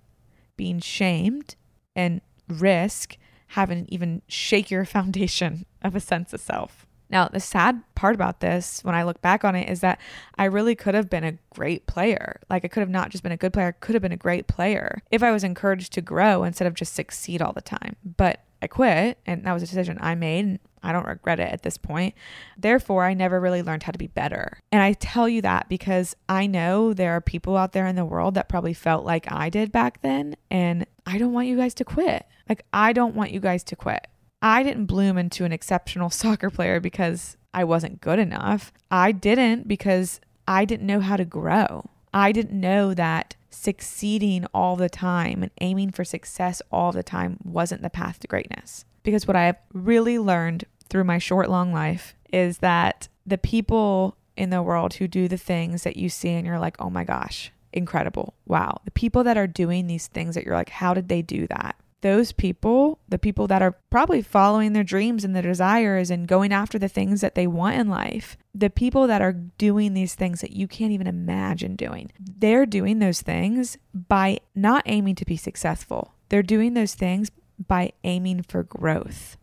being 0.56 0.80
shamed 0.80 1.56
and 1.94 2.20
risk 2.48 3.16
having 3.48 3.80
an 3.80 3.87
even 3.92 4.22
shakier 4.28 4.87
foundation 4.96 5.66
of 5.83 5.94
a 5.94 6.00
sense 6.00 6.33
of 6.33 6.40
self. 6.40 6.87
Now, 7.11 7.29
the 7.29 7.40
sad 7.40 7.83
part 7.94 8.14
about 8.14 8.40
this, 8.40 8.83
when 8.85 8.94
I 8.94 9.03
look 9.03 9.20
back 9.20 9.44
on 9.44 9.57
it, 9.57 9.68
is 9.68 9.81
that 9.81 10.01
I 10.38 10.44
really 10.44 10.75
could 10.75 10.94
have 10.94 11.11
been 11.11 11.25
a 11.25 11.38
great 11.53 11.87
player. 11.87 12.40
Like, 12.49 12.64
I 12.64 12.68
could 12.68 12.81
have 12.81 12.88
not 12.88 13.11
just 13.11 13.23
been 13.23 13.33
a 13.33 13.37
good 13.37 13.53
player, 13.53 13.68
I 13.68 13.73
could 13.73 13.94
have 13.94 14.03
been 14.03 14.12
a 14.12 14.16
great 14.16 14.46
player 14.46 15.03
if 15.11 15.23
I 15.23 15.33
was 15.33 15.44
encouraged 15.44 15.92
to 15.94 16.01
grow 16.01 16.44
instead 16.44 16.66
of 16.66 16.75
just 16.75 16.94
succeed 16.94 17.42
all 17.42 17.53
the 17.53 17.61
time. 17.61 17.96
But 18.05 18.40
I 18.62 18.66
quit, 18.66 19.18
and 19.27 19.44
that 19.44 19.53
was 19.53 19.62
a 19.62 19.66
decision 19.66 19.99
I 20.01 20.14
made. 20.14 20.44
And 20.44 20.59
I 20.83 20.92
don't 20.92 21.07
regret 21.07 21.40
it 21.40 21.53
at 21.53 21.62
this 21.62 21.77
point. 21.77 22.14
Therefore, 22.57 23.05
I 23.05 23.14
never 23.14 23.40
really 23.40 23.62
learned 23.62 23.83
how 23.83 23.92
to 23.92 23.99
be 23.99 24.07
better. 24.07 24.59
And 24.73 24.83
I 24.83 24.94
tell 24.94 25.29
you 25.29 25.42
that 25.42 25.68
because 25.68 26.16
I 26.29 26.46
know 26.46 26.94
there 26.94 27.12
are 27.12 27.20
people 27.20 27.57
out 27.57 27.73
there 27.73 27.87
in 27.87 27.96
the 27.96 28.05
world 28.05 28.35
that 28.35 28.49
probably 28.49 28.73
felt 28.73 29.05
like 29.05 29.31
I 29.31 29.51
did 29.51 29.73
back 29.73 30.01
then. 30.03 30.37
And 30.51 30.87
I 31.07 31.18
don't 31.18 31.33
want 31.33 31.49
you 31.49 31.57
guys 31.57 31.75
to 31.75 31.85
quit. 31.85 32.25
Like, 32.49 32.64
I 32.73 32.92
don't 32.92 33.14
want 33.14 33.33
you 33.33 33.40
guys 33.40 33.62
to 33.64 33.77
quit. 33.77 34.07
I 34.42 34.62
didn't 34.62 34.87
bloom 34.87 35.18
into 35.18 35.44
an 35.44 35.53
exceptional 35.53 36.11
soccer 36.11 36.50
player 36.50 36.81
because 36.81 37.37
I 37.53 37.64
wasn't 37.64 38.00
good 38.00 38.18
enough. 38.18 38.72
I 38.90 39.12
didn't 39.12 39.68
because 39.68 40.20
I 40.46 40.64
didn't 40.64 40.87
know 40.87 41.00
how 41.00 41.16
to 41.16 41.24
grow. 41.24 41.90
I 42.12 42.33
didn't 42.33 42.59
know 42.59 42.94
that 42.94 43.37
succeeding 43.50 44.46
all 44.55 44.76
the 44.76 44.88
time 44.88 45.42
and 45.42 45.50
aiming 45.61 45.90
for 45.92 46.05
success 46.05 46.62
all 46.72 46.92
the 46.92 47.03
time 47.03 47.38
wasn't 47.44 47.83
the 47.83 47.90
path 47.90 48.20
to 48.20 48.29
greatness. 48.29 48.85
Because 49.03 49.26
what 49.26 49.37
I 49.37 49.44
have 49.44 49.59
really 49.72 50.18
learned 50.18 50.64
through 50.88 51.05
my 51.05 51.18
short, 51.18 51.48
long 51.48 51.72
life 51.72 52.14
is 52.33 52.59
that 52.59 53.09
the 53.26 53.38
people 53.38 54.16
in 54.37 54.50
the 54.50 54.62
world 54.62 54.94
who 54.94 55.09
do 55.09 55.29
the 55.29 55.37
things 55.37 55.83
that 55.83 55.96
you 55.96 56.09
see 56.09 56.31
and 56.31 56.46
you're 56.46 56.59
like, 56.59 56.76
oh 56.81 56.90
my 56.90 57.05
gosh, 57.05 57.53
incredible. 57.72 58.35
Wow. 58.46 58.81
The 58.85 58.90
people 58.90 59.24
that 59.24 59.37
are 59.37 59.46
doing 59.46 59.87
these 59.87 60.07
things 60.07 60.35
that 60.35 60.44
you're 60.44 60.55
like, 60.55 60.70
how 60.70 60.94
did 60.94 61.09
they 61.09 61.22
do 61.22 61.46
that? 61.48 61.76
Those 62.02 62.32
people, 62.32 62.98
the 63.08 63.18
people 63.18 63.46
that 63.46 63.62
are 63.62 63.76
probably 63.90 64.22
following 64.22 64.72
their 64.72 64.84
dreams 64.84 65.24
and 65.24 65.34
their 65.34 65.42
desires 65.42 66.10
and 66.10 66.26
going 66.26 66.52
after 66.52 66.78
the 66.78 66.88
things 66.88 67.20
that 67.20 67.34
they 67.34 67.46
want 67.46 67.76
in 67.76 67.88
life, 67.88 68.36
the 68.54 68.70
people 68.70 69.06
that 69.06 69.22
are 69.22 69.32
doing 69.32 69.94
these 69.94 70.14
things 70.14 70.40
that 70.40 70.52
you 70.52 70.66
can't 70.66 70.92
even 70.92 71.06
imagine 71.06 71.76
doing, 71.76 72.10
they're 72.18 72.66
doing 72.66 72.98
those 72.98 73.20
things 73.20 73.76
by 73.92 74.38
not 74.54 74.82
aiming 74.86 75.14
to 75.16 75.24
be 75.24 75.36
successful. 75.36 76.14
They're 76.28 76.42
doing 76.42 76.74
those 76.74 76.94
things 76.94 77.30
by 77.66 77.92
aiming 78.04 78.42
for 78.42 78.62
growth 78.62 79.36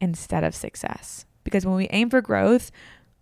instead 0.00 0.42
of 0.42 0.54
success. 0.54 1.26
Because 1.44 1.64
when 1.64 1.76
we 1.76 1.88
aim 1.90 2.10
for 2.10 2.20
growth, 2.20 2.70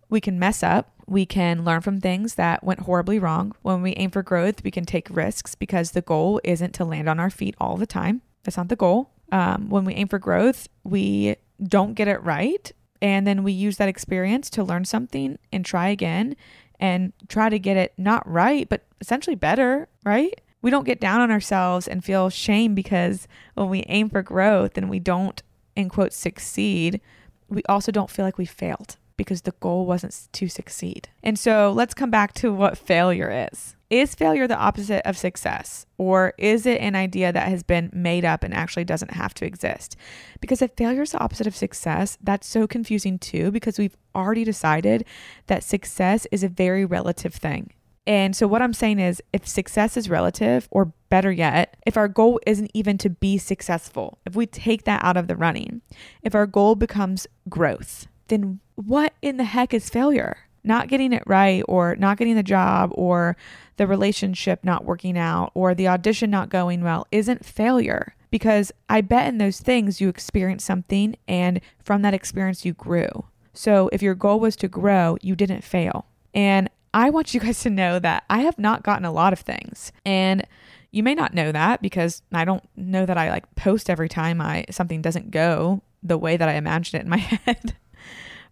we 0.09 0.19
can 0.19 0.39
mess 0.39 0.63
up. 0.63 0.91
We 1.05 1.25
can 1.25 1.63
learn 1.63 1.81
from 1.81 1.99
things 1.99 2.35
that 2.35 2.63
went 2.63 2.81
horribly 2.81 3.19
wrong. 3.19 3.53
When 3.61 3.81
we 3.81 3.93
aim 3.93 4.11
for 4.11 4.23
growth, 4.23 4.63
we 4.63 4.71
can 4.71 4.85
take 4.85 5.07
risks 5.09 5.55
because 5.55 5.91
the 5.91 6.01
goal 6.01 6.39
isn't 6.43 6.73
to 6.75 6.85
land 6.85 7.09
on 7.09 7.19
our 7.19 7.29
feet 7.29 7.55
all 7.59 7.77
the 7.77 7.87
time. 7.87 8.21
That's 8.49 8.57
not 8.57 8.69
the 8.69 8.75
goal. 8.75 9.11
Um, 9.31 9.69
when 9.69 9.85
we 9.85 9.93
aim 9.93 10.07
for 10.07 10.17
growth, 10.17 10.67
we 10.83 11.35
don't 11.61 11.93
get 11.93 12.07
it 12.07 12.23
right. 12.23 12.71
And 12.99 13.27
then 13.27 13.43
we 13.43 13.51
use 13.51 13.77
that 13.77 13.87
experience 13.87 14.49
to 14.49 14.63
learn 14.63 14.85
something 14.85 15.37
and 15.53 15.63
try 15.63 15.89
again 15.89 16.35
and 16.79 17.13
try 17.27 17.49
to 17.49 17.59
get 17.59 17.77
it 17.77 17.93
not 17.95 18.27
right, 18.27 18.67
but 18.67 18.85
essentially 19.01 19.35
better, 19.35 19.87
right? 20.03 20.41
We 20.63 20.71
don't 20.71 20.83
get 20.83 20.99
down 20.99 21.21
on 21.21 21.29
ourselves 21.29 21.87
and 21.87 22.03
feel 22.03 22.31
shame 22.31 22.73
because 22.73 23.27
when 23.53 23.69
we 23.69 23.83
aim 23.87 24.09
for 24.09 24.23
growth 24.23 24.79
and 24.79 24.89
we 24.89 24.97
don't, 24.97 25.43
in 25.75 25.87
quote, 25.87 26.11
succeed, 26.11 27.01
we 27.49 27.61
also 27.69 27.91
don't 27.91 28.09
feel 28.09 28.25
like 28.25 28.39
we 28.39 28.45
failed 28.45 28.97
because 29.15 29.43
the 29.43 29.53
goal 29.59 29.85
wasn't 29.85 30.27
to 30.31 30.47
succeed. 30.47 31.07
And 31.21 31.37
so 31.37 31.71
let's 31.71 31.93
come 31.93 32.09
back 32.09 32.33
to 32.33 32.51
what 32.51 32.79
failure 32.79 33.47
is. 33.53 33.75
Is 33.89 34.13
failure 34.13 34.47
the 34.47 34.57
opposite 34.57 35.01
of 35.07 35.17
success? 35.17 35.87
Or 35.97 36.33
is 36.37 36.67
it 36.67 36.79
an 36.79 36.95
idea 36.95 37.31
that 37.33 37.47
has 37.47 37.63
been 37.63 37.89
made 37.91 38.23
up 38.23 38.43
and 38.43 38.53
actually 38.53 38.85
doesn't 38.85 39.13
have 39.13 39.33
to 39.35 39.45
exist? 39.45 39.95
Because 40.39 40.61
if 40.61 40.71
failure 40.77 41.01
is 41.01 41.11
the 41.11 41.19
opposite 41.19 41.47
of 41.47 41.55
success, 41.55 42.15
that's 42.21 42.47
so 42.47 42.67
confusing 42.67 43.17
too, 43.17 43.49
because 43.49 43.79
we've 43.79 43.97
already 44.13 44.43
decided 44.43 45.05
that 45.47 45.63
success 45.63 46.27
is 46.31 46.43
a 46.43 46.49
very 46.49 46.85
relative 46.85 47.33
thing. 47.33 47.73
And 48.05 48.35
so, 48.35 48.47
what 48.47 48.61
I'm 48.61 48.73
saying 48.73 48.99
is, 48.99 49.21
if 49.33 49.47
success 49.47 49.97
is 49.97 50.09
relative, 50.09 50.67
or 50.71 50.93
better 51.09 51.31
yet, 51.31 51.75
if 51.85 51.97
our 51.97 52.07
goal 52.07 52.39
isn't 52.45 52.71
even 52.73 52.97
to 52.99 53.09
be 53.09 53.37
successful, 53.37 54.19
if 54.25 54.35
we 54.35 54.45
take 54.45 54.85
that 54.85 55.03
out 55.03 55.17
of 55.17 55.27
the 55.27 55.35
running, 55.35 55.81
if 56.23 56.33
our 56.33 56.47
goal 56.47 56.75
becomes 56.75 57.27
growth, 57.49 58.07
then 58.27 58.59
what 58.75 59.13
in 59.21 59.37
the 59.37 59.43
heck 59.43 59.73
is 59.73 59.89
failure? 59.89 60.48
Not 60.63 60.87
getting 60.87 61.13
it 61.13 61.23
right, 61.25 61.63
or 61.67 61.95
not 61.95 62.17
getting 62.17 62.35
the 62.35 62.43
job, 62.43 62.91
or 62.93 63.37
the 63.77 63.87
relationship 63.87 64.63
not 64.63 64.85
working 64.85 65.17
out, 65.17 65.51
or 65.53 65.73
the 65.73 65.87
audition 65.87 66.29
not 66.29 66.49
going 66.49 66.83
well 66.83 67.07
isn't 67.11 67.45
failure. 67.45 68.15
Because 68.31 68.71
I 68.87 69.01
bet 69.01 69.27
in 69.27 69.37
those 69.39 69.59
things 69.59 69.99
you 69.99 70.09
experienced 70.09 70.65
something, 70.65 71.15
and 71.27 71.61
from 71.83 72.01
that 72.03 72.13
experience, 72.13 72.65
you 72.65 72.73
grew. 72.73 73.25
So 73.53 73.89
if 73.91 74.01
your 74.01 74.15
goal 74.15 74.39
was 74.39 74.55
to 74.57 74.67
grow, 74.67 75.17
you 75.21 75.35
didn't 75.35 75.63
fail. 75.63 76.05
And 76.33 76.69
I 76.93 77.09
want 77.09 77.33
you 77.33 77.39
guys 77.39 77.59
to 77.61 77.69
know 77.69 77.99
that 77.99 78.23
I 78.29 78.39
have 78.39 78.57
not 78.57 78.83
gotten 78.83 79.05
a 79.05 79.11
lot 79.11 79.33
of 79.33 79.39
things. 79.39 79.91
And 80.05 80.45
you 80.91 81.03
may 81.03 81.13
not 81.13 81.33
know 81.33 81.51
that 81.51 81.81
because 81.81 82.23
I 82.31 82.45
don't 82.45 82.67
know 82.75 83.05
that 83.05 83.17
I 83.17 83.29
like 83.29 83.55
post 83.55 83.89
every 83.89 84.09
time 84.09 84.41
I 84.41 84.65
something 84.71 85.01
doesn't 85.01 85.31
go 85.31 85.81
the 86.01 86.17
way 86.17 86.37
that 86.37 86.49
I 86.49 86.53
imagined 86.53 87.01
it 87.01 87.03
in 87.03 87.09
my 87.09 87.17
head. 87.45 87.75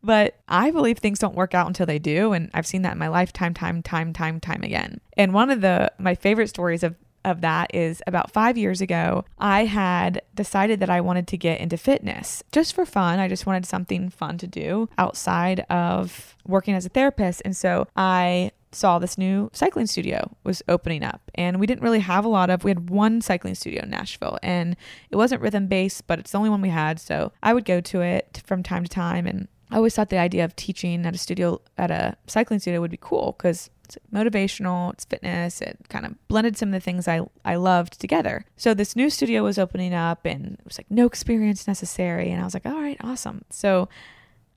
But 0.07 0.39
I 0.47 0.71
believe 0.71 0.99
things 0.99 1.19
don't 1.19 1.35
work 1.35 1.53
out 1.53 1.67
until 1.67 1.85
they 1.85 1.99
do 1.99 2.31
and 2.31 2.49
I've 2.53 2.65
seen 2.65 2.81
that 2.83 2.93
in 2.93 2.97
my 2.97 3.09
lifetime 3.09 3.53
time 3.53 3.83
time 3.83 4.13
time 4.13 4.39
time 4.39 4.63
again. 4.63 5.01
And 5.17 5.33
one 5.33 5.49
of 5.49 5.59
the 5.59 5.91
my 5.99 6.15
favorite 6.15 6.47
stories 6.47 6.81
of 6.81 6.95
of 7.25 7.41
that 7.41 7.75
is 7.75 8.01
about 8.07 8.31
five 8.31 8.57
years 8.57 8.79
ago, 8.79 9.25
I 9.37 9.65
had 9.65 10.21
decided 10.33 10.79
that 10.79 10.89
I 10.89 11.01
wanted 11.01 11.27
to 11.27 11.37
get 11.37 11.59
into 11.59 11.75
fitness 11.75 12.41
just 12.53 12.73
for 12.73 12.85
fun. 12.85 13.19
I 13.19 13.27
just 13.27 13.45
wanted 13.45 13.65
something 13.65 14.09
fun 14.09 14.37
to 14.37 14.47
do 14.47 14.87
outside 14.97 15.65
of 15.69 16.37
working 16.45 16.73
as 16.73 16.85
a 16.85 16.89
therapist. 16.89 17.41
And 17.43 17.55
so 17.55 17.87
I 17.97 18.51
saw 18.71 18.97
this 18.97 19.17
new 19.17 19.49
cycling 19.51 19.87
studio 19.87 20.37
was 20.45 20.63
opening 20.69 21.03
up 21.03 21.31
and 21.35 21.59
we 21.59 21.65
didn't 21.65 21.83
really 21.83 21.99
have 21.99 22.23
a 22.23 22.29
lot 22.29 22.49
of 22.49 22.63
we 22.63 22.71
had 22.71 22.89
one 22.89 23.19
cycling 23.19 23.55
studio 23.55 23.83
in 23.83 23.89
Nashville 23.89 24.37
and 24.43 24.75
it 25.09 25.15
wasn't 25.15 25.41
rhythm 25.41 25.67
based 25.67 26.05
but 26.05 26.19
it's 26.19 26.31
the 26.31 26.37
only 26.37 26.49
one 26.49 26.61
we 26.61 26.69
had 26.69 26.99
so 26.99 27.31
I 27.41 27.53
would 27.53 27.65
go 27.65 27.79
to 27.81 28.01
it 28.01 28.41
from 28.45 28.63
time 28.63 28.83
to 28.83 28.89
time 28.89 29.25
and 29.25 29.47
I 29.71 29.75
always 29.77 29.95
thought 29.95 30.09
the 30.09 30.17
idea 30.17 30.45
of 30.45 30.55
teaching 30.55 31.05
at 31.05 31.15
a 31.15 31.17
studio 31.17 31.61
at 31.77 31.91
a 31.91 32.15
cycling 32.27 32.59
studio 32.59 32.81
would 32.81 32.91
be 32.91 32.99
cool 32.99 33.33
cuz 33.33 33.69
it's 33.83 33.97
motivational, 34.13 34.91
it's 34.93 35.05
fitness, 35.05 35.61
it 35.61 35.77
kind 35.89 36.05
of 36.05 36.27
blended 36.27 36.57
some 36.57 36.69
of 36.69 36.73
the 36.73 36.79
things 36.79 37.07
I, 37.07 37.21
I 37.45 37.55
loved 37.55 37.99
together. 37.99 38.45
So 38.57 38.73
this 38.73 38.95
new 38.95 39.09
studio 39.09 39.43
was 39.43 39.57
opening 39.57 39.93
up 39.93 40.25
and 40.25 40.57
it 40.59 40.65
was 40.65 40.77
like 40.77 40.89
no 40.89 41.05
experience 41.05 41.67
necessary. 41.67 42.29
And 42.31 42.41
I 42.41 42.43
was 42.43 42.53
like, 42.53 42.65
all 42.65 42.81
right, 42.81 42.97
awesome. 43.01 43.45
So 43.49 43.87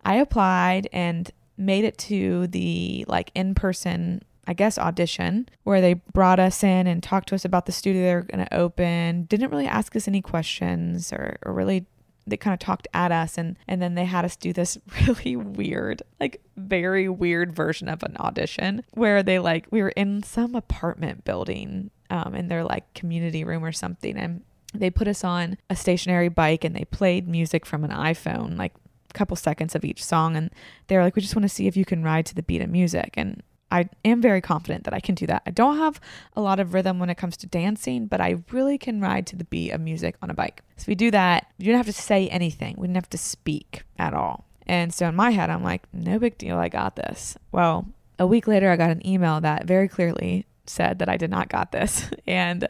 I 0.04 0.16
applied 0.16 0.88
and 0.92 1.30
made 1.56 1.84
it 1.84 1.98
to 1.98 2.46
the 2.48 3.04
like 3.08 3.30
in 3.34 3.54
person 3.54 4.22
I 4.46 4.52
guess 4.52 4.78
audition 4.78 5.48
where 5.62 5.80
they 5.80 5.94
brought 5.94 6.40
us 6.40 6.64
in 6.64 6.88
and 6.88 7.00
talked 7.00 7.28
to 7.28 7.36
us 7.36 7.44
about 7.44 7.66
the 7.66 7.72
studio 7.72 8.02
they're 8.02 8.22
going 8.22 8.44
to 8.44 8.54
open. 8.54 9.24
Didn't 9.24 9.50
really 9.50 9.68
ask 9.68 9.94
us 9.94 10.08
any 10.08 10.20
questions 10.20 11.12
or, 11.12 11.38
or 11.44 11.52
really 11.52 11.86
they 12.26 12.36
kind 12.36 12.54
of 12.54 12.60
talked 12.60 12.86
at 12.94 13.12
us 13.12 13.38
and 13.38 13.56
and 13.66 13.80
then 13.80 13.94
they 13.94 14.04
had 14.04 14.24
us 14.24 14.36
do 14.36 14.52
this 14.52 14.78
really 15.06 15.36
weird 15.36 16.02
like 16.20 16.40
very 16.56 17.08
weird 17.08 17.52
version 17.52 17.88
of 17.88 18.02
an 18.02 18.16
audition 18.18 18.84
where 18.92 19.22
they 19.22 19.38
like 19.38 19.66
we 19.70 19.82
were 19.82 19.90
in 19.90 20.22
some 20.22 20.54
apartment 20.54 21.24
building 21.24 21.90
um, 22.10 22.34
in 22.34 22.48
their 22.48 22.64
like 22.64 22.92
community 22.94 23.44
room 23.44 23.64
or 23.64 23.72
something 23.72 24.16
and 24.16 24.42
they 24.72 24.90
put 24.90 25.08
us 25.08 25.24
on 25.24 25.56
a 25.68 25.76
stationary 25.76 26.28
bike 26.28 26.64
and 26.64 26.76
they 26.76 26.84
played 26.84 27.26
music 27.26 27.66
from 27.66 27.84
an 27.84 27.90
iphone 27.90 28.56
like 28.56 28.74
a 29.08 29.12
couple 29.12 29.36
seconds 29.36 29.74
of 29.74 29.84
each 29.84 30.04
song 30.04 30.36
and 30.36 30.50
they 30.86 30.96
were 30.96 31.02
like 31.02 31.16
we 31.16 31.22
just 31.22 31.34
want 31.34 31.42
to 31.42 31.48
see 31.48 31.66
if 31.66 31.76
you 31.76 31.84
can 31.84 32.02
ride 32.02 32.26
to 32.26 32.34
the 32.34 32.42
beat 32.42 32.62
of 32.62 32.70
music 32.70 33.14
and 33.16 33.42
I 33.70 33.88
am 34.04 34.20
very 34.20 34.40
confident 34.40 34.84
that 34.84 34.94
I 34.94 35.00
can 35.00 35.14
do 35.14 35.26
that. 35.26 35.42
I 35.46 35.50
don't 35.50 35.76
have 35.76 36.00
a 36.34 36.40
lot 36.40 36.58
of 36.58 36.74
rhythm 36.74 36.98
when 36.98 37.10
it 37.10 37.16
comes 37.16 37.36
to 37.38 37.46
dancing, 37.46 38.06
but 38.06 38.20
I 38.20 38.42
really 38.50 38.78
can 38.78 39.00
ride 39.00 39.26
to 39.28 39.36
the 39.36 39.44
beat 39.44 39.70
of 39.70 39.80
music 39.80 40.16
on 40.22 40.30
a 40.30 40.34
bike. 40.34 40.62
So 40.76 40.86
we 40.88 40.94
do 40.94 41.10
that. 41.12 41.52
You 41.58 41.66
don't 41.66 41.76
have 41.76 41.86
to 41.86 41.92
say 41.92 42.28
anything. 42.28 42.74
We 42.78 42.86
didn't 42.86 42.96
have 42.96 43.10
to 43.10 43.18
speak 43.18 43.84
at 43.98 44.12
all. 44.12 44.44
And 44.66 44.92
so 44.92 45.08
in 45.08 45.14
my 45.14 45.30
head, 45.30 45.50
I'm 45.50 45.62
like, 45.62 45.82
no 45.92 46.18
big 46.18 46.38
deal. 46.38 46.58
I 46.58 46.68
got 46.68 46.96
this. 46.96 47.36
Well, 47.52 47.86
a 48.18 48.26
week 48.26 48.46
later, 48.46 48.70
I 48.70 48.76
got 48.76 48.90
an 48.90 49.06
email 49.06 49.40
that 49.40 49.66
very 49.66 49.88
clearly 49.88 50.46
said 50.66 50.98
that 50.98 51.08
I 51.08 51.16
did 51.16 51.30
not 51.30 51.48
got 51.48 51.72
this. 51.72 52.10
and 52.26 52.68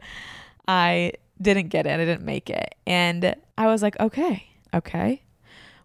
I 0.69 1.13
didn't 1.41 1.69
get 1.69 1.87
it. 1.87 1.93
I 1.93 2.05
didn't 2.05 2.23
make 2.23 2.51
it. 2.51 2.75
And 2.87 3.35
I 3.57 3.67
was 3.67 3.83
like, 3.83 3.99
okay, 3.99 4.51
okay. 4.75 5.23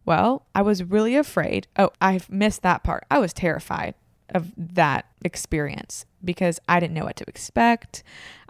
Well, 0.06 0.46
I 0.54 0.62
was 0.62 0.84
really 0.84 1.16
afraid. 1.16 1.68
Oh, 1.78 1.92
I 2.00 2.20
missed 2.30 2.62
that 2.62 2.84
part. 2.84 3.06
I 3.10 3.18
was 3.18 3.34
terrified 3.34 3.96
of 4.30 4.52
that 4.58 5.06
experience 5.24 6.06
because 6.24 6.60
I 6.68 6.80
didn't 6.80 6.96
know 6.96 7.06
what 7.06 7.16
to 7.18 7.26
expect. 7.28 8.04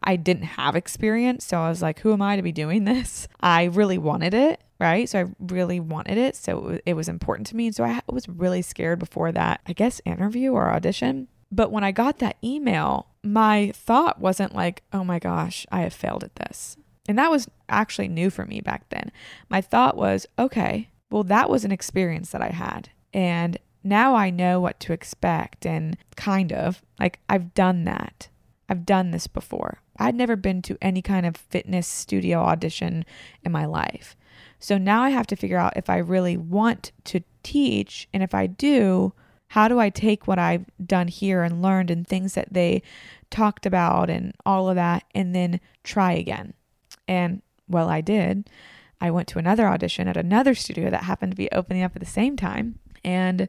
I 0.03 0.15
didn't 0.15 0.43
have 0.43 0.75
experience. 0.75 1.45
So 1.45 1.59
I 1.59 1.69
was 1.69 1.81
like, 1.81 1.99
who 1.99 2.13
am 2.13 2.21
I 2.21 2.35
to 2.35 2.41
be 2.41 2.51
doing 2.51 2.85
this? 2.85 3.27
I 3.41 3.65
really 3.65 3.97
wanted 3.97 4.33
it, 4.33 4.61
right? 4.79 5.09
So 5.09 5.21
I 5.21 5.25
really 5.39 5.79
wanted 5.79 6.17
it. 6.17 6.35
So 6.35 6.79
it 6.85 6.93
was 6.93 7.09
important 7.09 7.47
to 7.47 7.55
me. 7.55 7.67
And 7.67 7.75
so 7.75 7.83
I 7.83 8.01
was 8.07 8.29
really 8.29 8.61
scared 8.61 8.99
before 8.99 9.31
that, 9.31 9.61
I 9.67 9.73
guess, 9.73 10.01
interview 10.05 10.51
or 10.51 10.71
audition. 10.71 11.27
But 11.51 11.71
when 11.71 11.83
I 11.83 11.91
got 11.91 12.19
that 12.19 12.38
email, 12.43 13.07
my 13.23 13.71
thought 13.73 14.19
wasn't 14.19 14.55
like, 14.55 14.83
oh 14.93 15.03
my 15.03 15.19
gosh, 15.19 15.65
I 15.71 15.81
have 15.81 15.93
failed 15.93 16.23
at 16.23 16.35
this. 16.35 16.77
And 17.07 17.17
that 17.19 17.31
was 17.31 17.47
actually 17.69 18.07
new 18.07 18.29
for 18.29 18.45
me 18.45 18.61
back 18.61 18.89
then. 18.89 19.11
My 19.49 19.61
thought 19.61 19.95
was, 19.95 20.25
okay, 20.39 20.89
well, 21.11 21.23
that 21.23 21.49
was 21.49 21.63
an 21.63 21.71
experience 21.71 22.31
that 22.31 22.41
I 22.41 22.49
had. 22.49 22.89
And 23.13 23.57
now 23.86 24.15
I 24.15 24.30
know 24.30 24.60
what 24.60 24.80
to 24.82 24.93
expect 24.93 25.65
and 25.65 25.98
kind 26.15 26.52
of 26.52 26.82
like 27.00 27.19
I've 27.30 27.54
done 27.54 27.86
that. 27.86 28.30
I've 28.67 28.86
done 28.86 29.12
this 29.12 29.28
before. 29.28 29.80
I'd 29.98 30.15
never 30.15 30.36
been 30.36 30.62
to 30.63 30.78
any 30.82 31.02
kind 31.02 31.26
of 31.26 31.38
fitness 31.38 31.88
studio 31.88 32.39
audition 32.39 33.06
in 33.43 33.52
my 33.52 33.65
life. 33.65 34.17
So 34.60 34.78
now 34.78 35.04
I 35.04 35.12
have 35.12 35.28
to 35.28 35.36
figure 35.36 35.60
out 35.60 35.78
if 35.78 35.89
I 35.89 35.98
really 35.98 36.36
want 36.36 36.91
to 37.06 37.21
teach. 37.43 38.08
And 38.12 38.24
if 38.24 38.34
I 38.34 38.48
do, 38.48 39.13
how 39.50 39.67
do 39.67 39.80
I 39.80 39.89
take 39.89 40.28
what 40.28 40.39
I've 40.39 40.65
done 40.84 41.08
here 41.08 41.43
and 41.43 41.62
learned 41.62 41.91
and 41.91 42.08
things 42.08 42.34
that 42.34 42.52
they 42.52 42.82
talked 43.30 43.65
about 43.65 44.10
and 44.10 44.34
all 44.45 44.67
of 44.67 44.76
that 44.76 45.04
and 45.13 45.36
then 45.36 45.60
try 45.84 46.13
again? 46.13 46.54
And 47.08 47.41
well, 47.67 47.88
I 47.88 48.02
did. 48.02 48.50
I 49.00 49.12
went 49.12 49.28
to 49.30 49.39
another 49.39 49.67
audition 49.67 50.08
at 50.08 50.17
another 50.17 50.56
studio 50.56 50.89
that 50.89 51.04
happened 51.04 51.34
to 51.34 51.38
be 51.38 51.52
opening 51.52 51.84
up 51.84 51.95
at 51.95 52.02
the 52.02 52.08
same 52.08 52.36
time. 52.36 52.80
And 53.04 53.48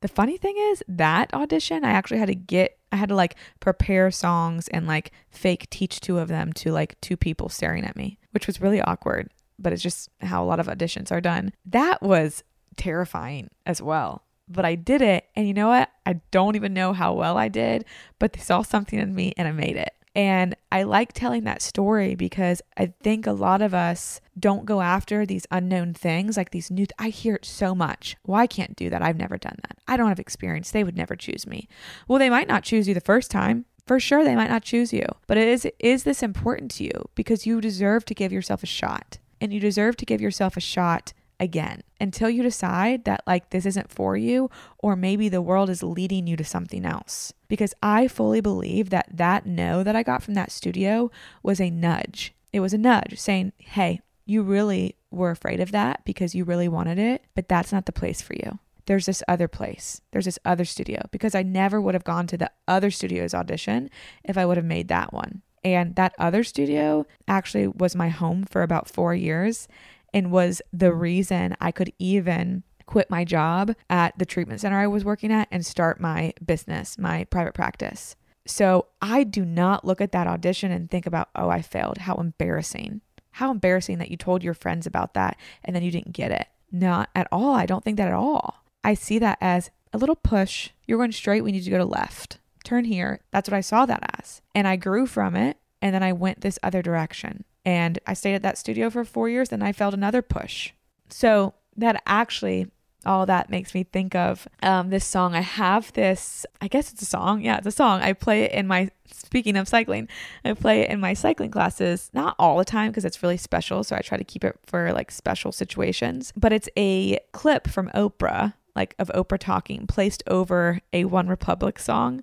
the 0.00 0.08
funny 0.08 0.36
thing 0.36 0.56
is, 0.58 0.82
that 0.88 1.32
audition, 1.34 1.84
I 1.84 1.90
actually 1.90 2.18
had 2.18 2.28
to 2.28 2.34
get, 2.34 2.78
I 2.90 2.96
had 2.96 3.10
to 3.10 3.14
like 3.14 3.36
prepare 3.60 4.10
songs 4.10 4.68
and 4.68 4.86
like 4.86 5.12
fake 5.30 5.68
teach 5.70 6.00
two 6.00 6.18
of 6.18 6.28
them 6.28 6.52
to 6.54 6.72
like 6.72 7.00
two 7.00 7.16
people 7.16 7.48
staring 7.48 7.84
at 7.84 7.96
me, 7.96 8.18
which 8.32 8.46
was 8.46 8.60
really 8.60 8.80
awkward, 8.80 9.30
but 9.58 9.72
it's 9.72 9.82
just 9.82 10.08
how 10.20 10.42
a 10.42 10.46
lot 10.46 10.60
of 10.60 10.66
auditions 10.66 11.12
are 11.12 11.20
done. 11.20 11.52
That 11.66 12.02
was 12.02 12.42
terrifying 12.76 13.50
as 13.66 13.82
well. 13.82 14.22
But 14.48 14.64
I 14.64 14.74
did 14.74 15.00
it. 15.00 15.26
And 15.36 15.46
you 15.46 15.54
know 15.54 15.68
what? 15.68 15.90
I 16.04 16.14
don't 16.32 16.56
even 16.56 16.74
know 16.74 16.92
how 16.92 17.12
well 17.12 17.36
I 17.36 17.48
did, 17.48 17.84
but 18.18 18.32
they 18.32 18.40
saw 18.40 18.62
something 18.62 18.98
in 18.98 19.14
me 19.14 19.32
and 19.36 19.46
I 19.46 19.52
made 19.52 19.76
it. 19.76 19.94
And 20.14 20.56
I 20.72 20.82
like 20.82 21.12
telling 21.12 21.44
that 21.44 21.62
story 21.62 22.14
because 22.14 22.62
I 22.76 22.92
think 23.00 23.26
a 23.26 23.32
lot 23.32 23.62
of 23.62 23.72
us 23.72 24.20
don't 24.38 24.64
go 24.64 24.80
after 24.80 25.24
these 25.24 25.46
unknown 25.50 25.94
things, 25.94 26.36
like 26.36 26.50
these 26.50 26.70
new. 26.70 26.86
Th- 26.86 26.90
I 26.98 27.10
hear 27.10 27.36
it 27.36 27.44
so 27.44 27.74
much. 27.74 28.16
Well, 28.26 28.40
I 28.40 28.46
can't 28.46 28.74
do 28.74 28.90
that. 28.90 29.02
I've 29.02 29.16
never 29.16 29.38
done 29.38 29.56
that. 29.62 29.78
I 29.86 29.96
don't 29.96 30.08
have 30.08 30.18
experience. 30.18 30.70
They 30.70 30.84
would 30.84 30.96
never 30.96 31.14
choose 31.14 31.46
me. 31.46 31.68
Well, 32.08 32.18
they 32.18 32.30
might 32.30 32.48
not 32.48 32.64
choose 32.64 32.88
you 32.88 32.94
the 32.94 33.00
first 33.00 33.30
time. 33.30 33.66
For 33.86 34.00
sure, 34.00 34.24
they 34.24 34.36
might 34.36 34.50
not 34.50 34.62
choose 34.62 34.92
you. 34.92 35.04
But 35.26 35.36
is 35.36 35.66
is 35.78 36.02
this 36.04 36.22
important 36.22 36.72
to 36.72 36.84
you 36.84 37.08
because 37.14 37.46
you 37.46 37.60
deserve 37.60 38.04
to 38.06 38.14
give 38.14 38.32
yourself 38.32 38.62
a 38.62 38.66
shot, 38.66 39.18
and 39.40 39.52
you 39.52 39.60
deserve 39.60 39.96
to 39.98 40.06
give 40.06 40.20
yourself 40.20 40.56
a 40.56 40.60
shot 40.60 41.12
again 41.38 41.82
until 42.00 42.28
you 42.28 42.42
decide 42.42 43.04
that 43.04 43.22
like 43.26 43.50
this 43.50 43.64
isn't 43.64 43.90
for 43.90 44.16
you 44.16 44.50
or 44.78 44.94
maybe 44.94 45.28
the 45.28 45.40
world 45.40 45.70
is 45.70 45.82
leading 45.82 46.26
you 46.26 46.36
to 46.36 46.44
something 46.44 46.84
else 46.84 47.32
because 47.50 47.74
i 47.82 48.08
fully 48.08 48.40
believe 48.40 48.88
that 48.88 49.06
that 49.12 49.44
no 49.44 49.82
that 49.82 49.94
i 49.94 50.02
got 50.02 50.22
from 50.22 50.32
that 50.32 50.50
studio 50.50 51.10
was 51.42 51.60
a 51.60 51.68
nudge. 51.68 52.32
It 52.52 52.60
was 52.60 52.72
a 52.72 52.78
nudge 52.78 53.18
saying 53.18 53.52
hey 53.58 54.00
you 54.24 54.42
really 54.42 54.96
were 55.10 55.30
afraid 55.30 55.60
of 55.60 55.72
that 55.72 56.02
because 56.06 56.34
you 56.34 56.44
really 56.44 56.68
wanted 56.68 56.98
it 56.98 57.24
but 57.34 57.48
that's 57.48 57.72
not 57.72 57.84
the 57.84 57.92
place 57.92 58.22
for 58.22 58.34
you. 58.34 58.58
There's 58.86 59.06
this 59.06 59.22
other 59.28 59.46
place. 59.46 60.00
There's 60.10 60.24
this 60.24 60.38
other 60.44 60.64
studio. 60.64 61.02
Because 61.10 61.34
i 61.34 61.42
never 61.42 61.80
would 61.80 61.94
have 61.94 62.04
gone 62.04 62.26
to 62.28 62.38
the 62.38 62.50
other 62.66 62.90
studio's 62.90 63.34
audition 63.34 63.90
if 64.24 64.38
i 64.38 64.46
would 64.46 64.56
have 64.56 64.66
made 64.66 64.88
that 64.88 65.12
one. 65.12 65.42
And 65.62 65.94
that 65.96 66.14
other 66.18 66.42
studio 66.42 67.06
actually 67.28 67.68
was 67.68 67.94
my 67.94 68.08
home 68.08 68.44
for 68.44 68.62
about 68.62 68.88
four 68.88 69.14
years 69.14 69.68
and 70.12 70.32
was 70.32 70.62
the 70.72 70.92
reason 70.92 71.56
I 71.60 71.70
could 71.70 71.92
even 71.98 72.64
quit 72.90 73.08
my 73.08 73.24
job 73.24 73.72
at 73.88 74.18
the 74.18 74.26
treatment 74.26 74.60
center 74.60 74.80
I 74.80 74.88
was 74.88 75.04
working 75.04 75.30
at 75.30 75.46
and 75.52 75.64
start 75.64 76.00
my 76.00 76.34
business, 76.44 76.98
my 76.98 77.22
private 77.24 77.54
practice. 77.54 78.16
So 78.46 78.86
I 79.00 79.22
do 79.22 79.44
not 79.44 79.84
look 79.84 80.00
at 80.00 80.10
that 80.10 80.26
audition 80.26 80.72
and 80.72 80.90
think 80.90 81.06
about, 81.06 81.28
oh, 81.36 81.48
I 81.48 81.62
failed. 81.62 81.98
How 81.98 82.16
embarrassing. 82.16 83.00
How 83.32 83.52
embarrassing 83.52 83.98
that 83.98 84.10
you 84.10 84.16
told 84.16 84.42
your 84.42 84.54
friends 84.54 84.88
about 84.88 85.14
that 85.14 85.36
and 85.62 85.76
then 85.76 85.84
you 85.84 85.92
didn't 85.92 86.14
get 86.14 86.32
it. 86.32 86.48
Not 86.72 87.10
at 87.14 87.28
all. 87.30 87.54
I 87.54 87.64
don't 87.64 87.84
think 87.84 87.96
that 87.96 88.08
at 88.08 88.14
all. 88.14 88.64
I 88.82 88.94
see 88.94 89.20
that 89.20 89.38
as 89.40 89.70
a 89.92 89.98
little 89.98 90.16
push. 90.16 90.70
You're 90.88 90.98
going 90.98 91.12
straight, 91.12 91.42
we 91.42 91.52
need 91.52 91.64
to 91.64 91.70
go 91.70 91.78
to 91.78 91.84
left 91.84 92.38
turn 92.64 92.84
here. 92.86 93.20
That's 93.30 93.48
what 93.48 93.56
I 93.56 93.60
saw 93.60 93.86
that 93.86 94.18
as. 94.18 94.42
And 94.52 94.66
I 94.66 94.74
grew 94.74 95.06
from 95.06 95.36
it. 95.36 95.58
And 95.80 95.94
then 95.94 96.02
I 96.02 96.12
went 96.12 96.40
this 96.40 96.58
other 96.62 96.82
direction. 96.82 97.44
And 97.64 98.00
I 98.06 98.14
stayed 98.14 98.34
at 98.34 98.42
that 98.42 98.58
studio 98.58 98.90
for 98.90 99.04
four 99.04 99.28
years 99.28 99.48
Then 99.48 99.62
I 99.62 99.72
felt 99.72 99.94
another 99.94 100.22
push. 100.22 100.72
So 101.08 101.54
that 101.76 102.02
actually 102.04 102.66
all 103.06 103.26
that 103.26 103.50
makes 103.50 103.74
me 103.74 103.84
think 103.84 104.14
of 104.14 104.46
um, 104.62 104.90
this 104.90 105.04
song. 105.04 105.34
I 105.34 105.40
have 105.40 105.92
this, 105.92 106.44
I 106.60 106.68
guess 106.68 106.92
it's 106.92 107.02
a 107.02 107.06
song. 107.06 107.42
Yeah, 107.42 107.58
it's 107.58 107.66
a 107.66 107.72
song. 107.72 108.02
I 108.02 108.12
play 108.12 108.42
it 108.42 108.52
in 108.52 108.66
my, 108.66 108.90
speaking 109.10 109.56
of 109.56 109.68
cycling, 109.68 110.08
I 110.44 110.52
play 110.52 110.82
it 110.82 110.90
in 110.90 111.00
my 111.00 111.14
cycling 111.14 111.50
classes, 111.50 112.10
not 112.12 112.36
all 112.38 112.58
the 112.58 112.64
time 112.64 112.90
because 112.90 113.04
it's 113.04 113.22
really 113.22 113.36
special. 113.36 113.82
So 113.84 113.96
I 113.96 114.00
try 114.00 114.18
to 114.18 114.24
keep 114.24 114.44
it 114.44 114.58
for 114.66 114.92
like 114.92 115.10
special 115.10 115.52
situations. 115.52 116.32
But 116.36 116.52
it's 116.52 116.68
a 116.76 117.18
clip 117.32 117.68
from 117.68 117.90
Oprah, 117.94 118.54
like 118.76 118.94
of 118.98 119.08
Oprah 119.14 119.38
talking, 119.38 119.86
placed 119.86 120.22
over 120.26 120.80
a 120.92 121.04
OneRepublic 121.04 121.78
song. 121.78 122.22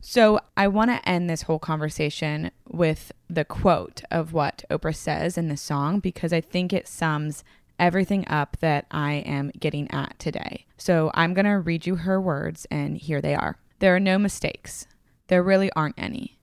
So 0.00 0.40
I 0.56 0.68
want 0.68 0.90
to 0.90 1.08
end 1.08 1.28
this 1.28 1.42
whole 1.42 1.58
conversation 1.58 2.50
with 2.68 3.12
the 3.28 3.44
quote 3.44 4.02
of 4.10 4.32
what 4.32 4.64
Oprah 4.70 4.94
says 4.94 5.38
in 5.38 5.48
the 5.48 5.56
song 5.56 6.00
because 6.00 6.32
I 6.32 6.40
think 6.40 6.72
it 6.72 6.86
sums 6.86 7.42
everything 7.78 8.26
up 8.28 8.56
that 8.60 8.86
I 8.90 9.14
am 9.14 9.50
getting 9.58 9.90
at 9.90 10.18
today. 10.18 10.66
So 10.76 11.10
I'm 11.14 11.34
going 11.34 11.44
to 11.44 11.58
read 11.58 11.86
you 11.86 11.96
her 11.96 12.20
words, 12.20 12.66
and 12.70 12.96
here 12.96 13.20
they 13.20 13.34
are. 13.34 13.58
There 13.78 13.94
are 13.94 14.00
no 14.00 14.18
mistakes. 14.18 14.86
There 15.28 15.42
really 15.42 15.70
aren't 15.72 15.98
any, 15.98 16.38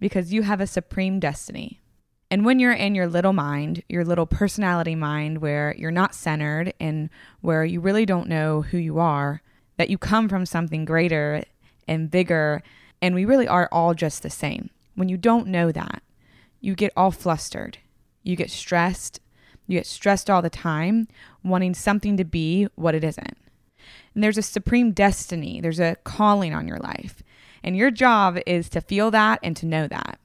because 0.00 0.32
you 0.32 0.42
have 0.42 0.60
a 0.60 0.66
supreme 0.66 1.20
destiny. 1.20 1.80
And 2.30 2.44
when 2.46 2.58
you're 2.58 2.72
in 2.72 2.94
your 2.94 3.08
little 3.08 3.34
mind, 3.34 3.82
your 3.88 4.04
little 4.04 4.26
personality 4.26 4.94
mind, 4.94 5.38
where 5.38 5.74
you're 5.76 5.90
not 5.90 6.14
centered 6.14 6.72
and 6.80 7.10
where 7.42 7.64
you 7.64 7.80
really 7.80 8.06
don't 8.06 8.28
know 8.28 8.62
who 8.62 8.78
you 8.78 8.98
are, 8.98 9.42
that 9.76 9.90
you 9.90 9.98
come 9.98 10.28
from 10.28 10.46
something 10.46 10.84
greater 10.84 11.42
and 11.86 12.10
bigger, 12.10 12.62
and 13.02 13.14
we 13.14 13.24
really 13.24 13.48
are 13.48 13.68
all 13.72 13.92
just 13.92 14.22
the 14.22 14.30
same. 14.30 14.70
When 14.94 15.08
you 15.08 15.16
don't 15.16 15.48
know 15.48 15.72
that, 15.72 16.02
you 16.60 16.74
get 16.74 16.92
all 16.96 17.10
flustered, 17.10 17.78
you 18.22 18.36
get 18.36 18.50
stressed, 18.50 19.20
you 19.66 19.78
get 19.78 19.86
stressed 19.86 20.28
all 20.28 20.42
the 20.42 20.50
time, 20.50 21.08
wanting 21.42 21.74
something 21.74 22.16
to 22.16 22.24
be 22.24 22.68
what 22.74 22.94
it 22.94 23.04
isn't. 23.04 23.36
And 24.14 24.22
there's 24.22 24.38
a 24.38 24.42
supreme 24.42 24.92
destiny, 24.92 25.60
there's 25.60 25.80
a 25.80 25.96
calling 26.04 26.54
on 26.54 26.68
your 26.68 26.78
life. 26.78 27.22
And 27.62 27.76
your 27.76 27.90
job 27.90 28.38
is 28.46 28.68
to 28.70 28.80
feel 28.80 29.10
that 29.12 29.38
and 29.42 29.56
to 29.56 29.66
know 29.66 29.86
that. 29.86 30.18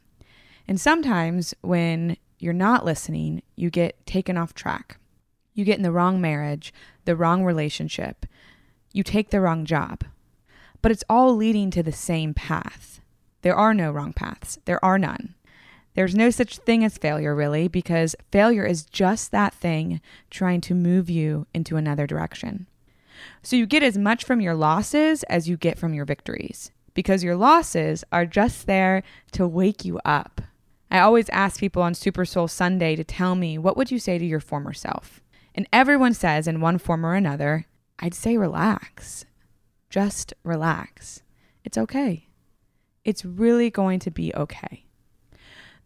And 0.67 0.81
sometimes 0.81 1.53
when 1.61 2.17
you're 2.39 2.53
not 2.53 2.85
listening, 2.85 3.41
you 3.55 3.69
get 3.69 4.05
taken 4.05 4.37
off 4.37 4.53
track. 4.53 4.97
You 5.53 5.65
get 5.65 5.77
in 5.77 5.83
the 5.83 5.91
wrong 5.91 6.19
marriage, 6.19 6.73
the 7.05 7.15
wrong 7.15 7.43
relationship, 7.43 8.25
you 8.93 9.03
take 9.03 9.29
the 9.29 9.41
wrong 9.41 9.65
job. 9.65 10.03
But 10.81 10.91
it's 10.91 11.03
all 11.09 11.35
leading 11.35 11.71
to 11.71 11.83
the 11.83 11.91
same 11.91 12.33
path. 12.33 13.01
There 13.41 13.55
are 13.55 13.73
no 13.73 13.91
wrong 13.91 14.13
paths, 14.13 14.59
there 14.65 14.83
are 14.83 14.99
none. 14.99 15.35
There's 15.97 16.13
no 16.13 16.29
such 16.29 16.59
thing 16.59 16.83
as 16.83 16.95
failure, 16.99 17.33
really, 17.33 17.67
because 17.67 18.15
failure 18.31 18.63
is 18.63 18.85
just 18.85 19.31
that 19.31 19.55
thing 19.55 19.99
trying 20.29 20.61
to 20.61 20.75
move 20.75 21.09
you 21.09 21.47
into 21.55 21.75
another 21.75 22.05
direction. 22.05 22.67
So 23.41 23.55
you 23.55 23.65
get 23.65 23.81
as 23.81 23.97
much 23.97 24.23
from 24.23 24.39
your 24.39 24.53
losses 24.53 25.23
as 25.23 25.49
you 25.49 25.57
get 25.57 25.79
from 25.79 25.95
your 25.95 26.05
victories, 26.05 26.69
because 26.93 27.23
your 27.23 27.35
losses 27.35 28.03
are 28.11 28.27
just 28.27 28.67
there 28.67 29.01
to 29.31 29.47
wake 29.47 29.85
you 29.85 29.99
up. 30.05 30.39
I 30.91 30.99
always 30.99 31.29
ask 31.29 31.59
people 31.59 31.81
on 31.81 31.95
Super 31.95 32.25
Soul 32.25 32.47
Sunday 32.47 32.95
to 32.95 33.03
tell 33.03 33.33
me, 33.33 33.57
what 33.57 33.75
would 33.75 33.89
you 33.89 33.97
say 33.97 34.19
to 34.19 34.25
your 34.25 34.39
former 34.39 34.73
self? 34.73 35.19
And 35.55 35.67
everyone 35.73 36.13
says, 36.13 36.47
in 36.47 36.61
one 36.61 36.77
form 36.77 37.07
or 37.07 37.15
another, 37.15 37.65
I'd 37.97 38.13
say 38.13 38.37
relax. 38.37 39.25
Just 39.89 40.35
relax. 40.43 41.23
It's 41.63 41.75
okay. 41.75 42.27
It's 43.03 43.25
really 43.25 43.71
going 43.71 43.97
to 44.01 44.11
be 44.11 44.31
okay. 44.35 44.83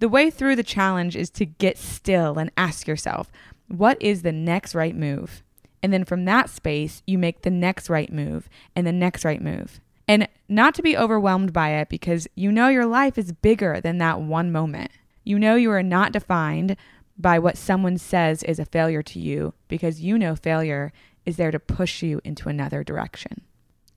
The 0.01 0.09
way 0.09 0.31
through 0.31 0.55
the 0.55 0.63
challenge 0.63 1.15
is 1.15 1.29
to 1.29 1.45
get 1.45 1.77
still 1.77 2.39
and 2.39 2.51
ask 2.57 2.87
yourself, 2.87 3.31
what 3.67 4.01
is 4.01 4.23
the 4.23 4.31
next 4.31 4.73
right 4.73 4.95
move? 4.95 5.43
And 5.83 5.93
then 5.93 6.05
from 6.05 6.25
that 6.25 6.49
space, 6.49 7.03
you 7.05 7.19
make 7.19 7.43
the 7.43 7.51
next 7.51 7.87
right 7.87 8.11
move 8.11 8.49
and 8.75 8.87
the 8.87 8.91
next 8.91 9.23
right 9.23 9.39
move. 9.39 9.79
And 10.07 10.27
not 10.49 10.73
to 10.73 10.81
be 10.81 10.97
overwhelmed 10.97 11.53
by 11.53 11.73
it 11.73 11.87
because 11.87 12.27
you 12.33 12.51
know 12.51 12.67
your 12.67 12.87
life 12.87 13.15
is 13.19 13.31
bigger 13.31 13.79
than 13.79 13.99
that 13.99 14.19
one 14.19 14.51
moment. 14.51 14.89
You 15.23 15.37
know 15.37 15.53
you 15.53 15.69
are 15.69 15.83
not 15.83 16.13
defined 16.13 16.77
by 17.15 17.37
what 17.37 17.55
someone 17.55 17.99
says 17.99 18.41
is 18.41 18.57
a 18.57 18.65
failure 18.65 19.03
to 19.03 19.19
you 19.19 19.53
because 19.67 20.01
you 20.01 20.17
know 20.17 20.35
failure 20.35 20.91
is 21.27 21.37
there 21.37 21.51
to 21.51 21.59
push 21.59 22.01
you 22.01 22.21
into 22.23 22.49
another 22.49 22.83
direction. 22.83 23.41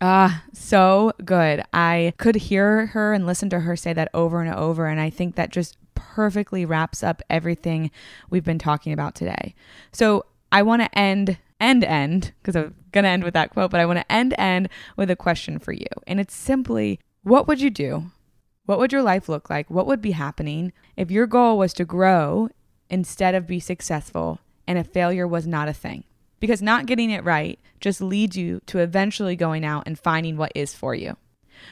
Ah, 0.02 0.44
so 0.52 1.12
good. 1.24 1.64
I 1.72 2.12
could 2.18 2.34
hear 2.34 2.88
her 2.88 3.14
and 3.14 3.24
listen 3.24 3.48
to 3.48 3.60
her 3.60 3.74
say 3.74 3.94
that 3.94 4.10
over 4.12 4.42
and 4.42 4.54
over. 4.54 4.86
And 4.86 5.00
I 5.00 5.08
think 5.08 5.36
that 5.36 5.48
just 5.48 5.78
perfectly 5.94 6.64
wraps 6.64 7.02
up 7.02 7.22
everything 7.28 7.90
we've 8.30 8.44
been 8.44 8.58
talking 8.58 8.92
about 8.92 9.14
today. 9.14 9.54
So 9.92 10.26
I 10.52 10.62
want 10.62 10.82
to 10.82 10.98
end 10.98 11.38
end 11.60 11.84
end 11.84 12.32
because 12.42 12.56
I'm 12.56 12.74
going 12.92 13.04
to 13.04 13.10
end 13.10 13.24
with 13.24 13.34
that 13.34 13.50
quote, 13.50 13.70
but 13.70 13.80
I 13.80 13.86
want 13.86 13.98
to 13.98 14.12
end 14.12 14.34
end 14.38 14.68
with 14.96 15.10
a 15.10 15.16
question 15.16 15.58
for 15.58 15.72
you. 15.72 15.86
And 16.06 16.20
it's 16.20 16.34
simply 16.34 17.00
what 17.22 17.48
would 17.48 17.60
you 17.60 17.70
do? 17.70 18.10
What 18.66 18.78
would 18.78 18.92
your 18.92 19.02
life 19.02 19.28
look 19.28 19.50
like? 19.50 19.70
What 19.70 19.86
would 19.86 20.00
be 20.00 20.12
happening 20.12 20.72
if 20.96 21.10
your 21.10 21.26
goal 21.26 21.58
was 21.58 21.72
to 21.74 21.84
grow 21.84 22.48
instead 22.88 23.34
of 23.34 23.46
be 23.46 23.60
successful 23.60 24.40
and 24.66 24.78
a 24.78 24.84
failure 24.84 25.26
was 25.26 25.46
not 25.46 25.68
a 25.68 25.72
thing? 25.72 26.04
Because 26.40 26.62
not 26.62 26.86
getting 26.86 27.10
it 27.10 27.24
right 27.24 27.58
just 27.80 28.00
leads 28.00 28.36
you 28.36 28.60
to 28.66 28.78
eventually 28.78 29.36
going 29.36 29.64
out 29.64 29.84
and 29.86 29.98
finding 29.98 30.36
what 30.36 30.52
is 30.54 30.74
for 30.74 30.94
you. 30.94 31.16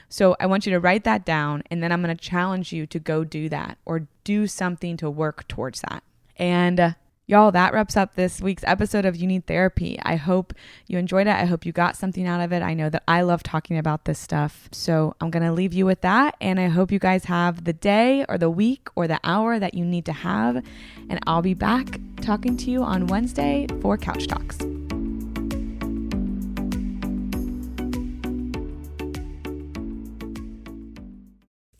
So 0.09 0.37
I 0.41 0.47
want 0.47 0.67
you 0.67 0.73
to 0.73 0.81
write 0.81 1.05
that 1.05 1.25
down, 1.25 1.63
and 1.71 1.83
then 1.83 1.93
I'm 1.93 2.03
going 2.03 2.17
to 2.17 2.23
challenge 2.23 2.73
you 2.73 2.87
to 2.87 2.99
go 2.99 3.25
do 3.25 3.49
that 3.49 3.79
or 3.85 4.07
do 4.25 4.47
something 4.47 4.97
to 4.99 5.11
work 5.11 5.47
towards 5.49 5.81
that. 5.83 6.03
And 6.37 6.81
uh, 6.81 6.91
y'all, 7.27 7.51
that 7.53 7.73
wraps 7.73 7.97
up 7.97 8.15
this 8.15 8.41
week's 8.41 8.65
episode 8.67 9.05
of 9.05 9.17
You 9.17 9.27
Need 9.27 9.47
Therapy. 9.47 9.99
I 10.03 10.17
hope 10.17 10.53
you 10.87 10.99
enjoyed 10.99 11.27
it. 11.27 11.35
I 11.35 11.45
hope 11.45 11.65
you 11.65 11.73
got 11.73 11.97
something 11.97 12.27
out 12.27 12.41
of 12.41 12.53
it. 12.53 12.63
I 12.63 12.75
know 12.75 12.91
that 12.91 13.05
I 13.07 13.23
love 13.23 13.43
talking 13.43 13.79
about 13.79 14.05
this 14.05 14.19
stuff. 14.19 14.69
So 14.73 15.15
I'm 15.21 15.31
going 15.31 15.43
to 15.43 15.53
leave 15.53 15.73
you 15.73 15.87
with 15.87 16.01
that. 16.03 16.37
And 16.41 16.61
I 16.61 16.69
hope 16.69 16.93
you 16.93 16.99
guys 16.99 17.25
have 17.25 17.65
the 17.65 17.73
day 17.73 18.25
or 18.29 18.39
the 18.39 18.51
week 18.51 18.89
or 18.95 19.07
the 19.07 19.21
hour 19.25 19.59
that 19.59 19.75
you 19.75 19.85
need 19.85 20.05
to 20.07 20.13
have. 20.13 20.65
And 21.09 21.21
I'll 21.27 21.43
be 21.43 21.55
back 21.55 22.01
talking 22.21 22.57
to 22.59 22.71
you 22.71 22.83
on 22.83 23.07
Wednesday 23.07 23.67
for 23.81 23.97
Couch 23.97 24.27
Talks. 24.27 24.59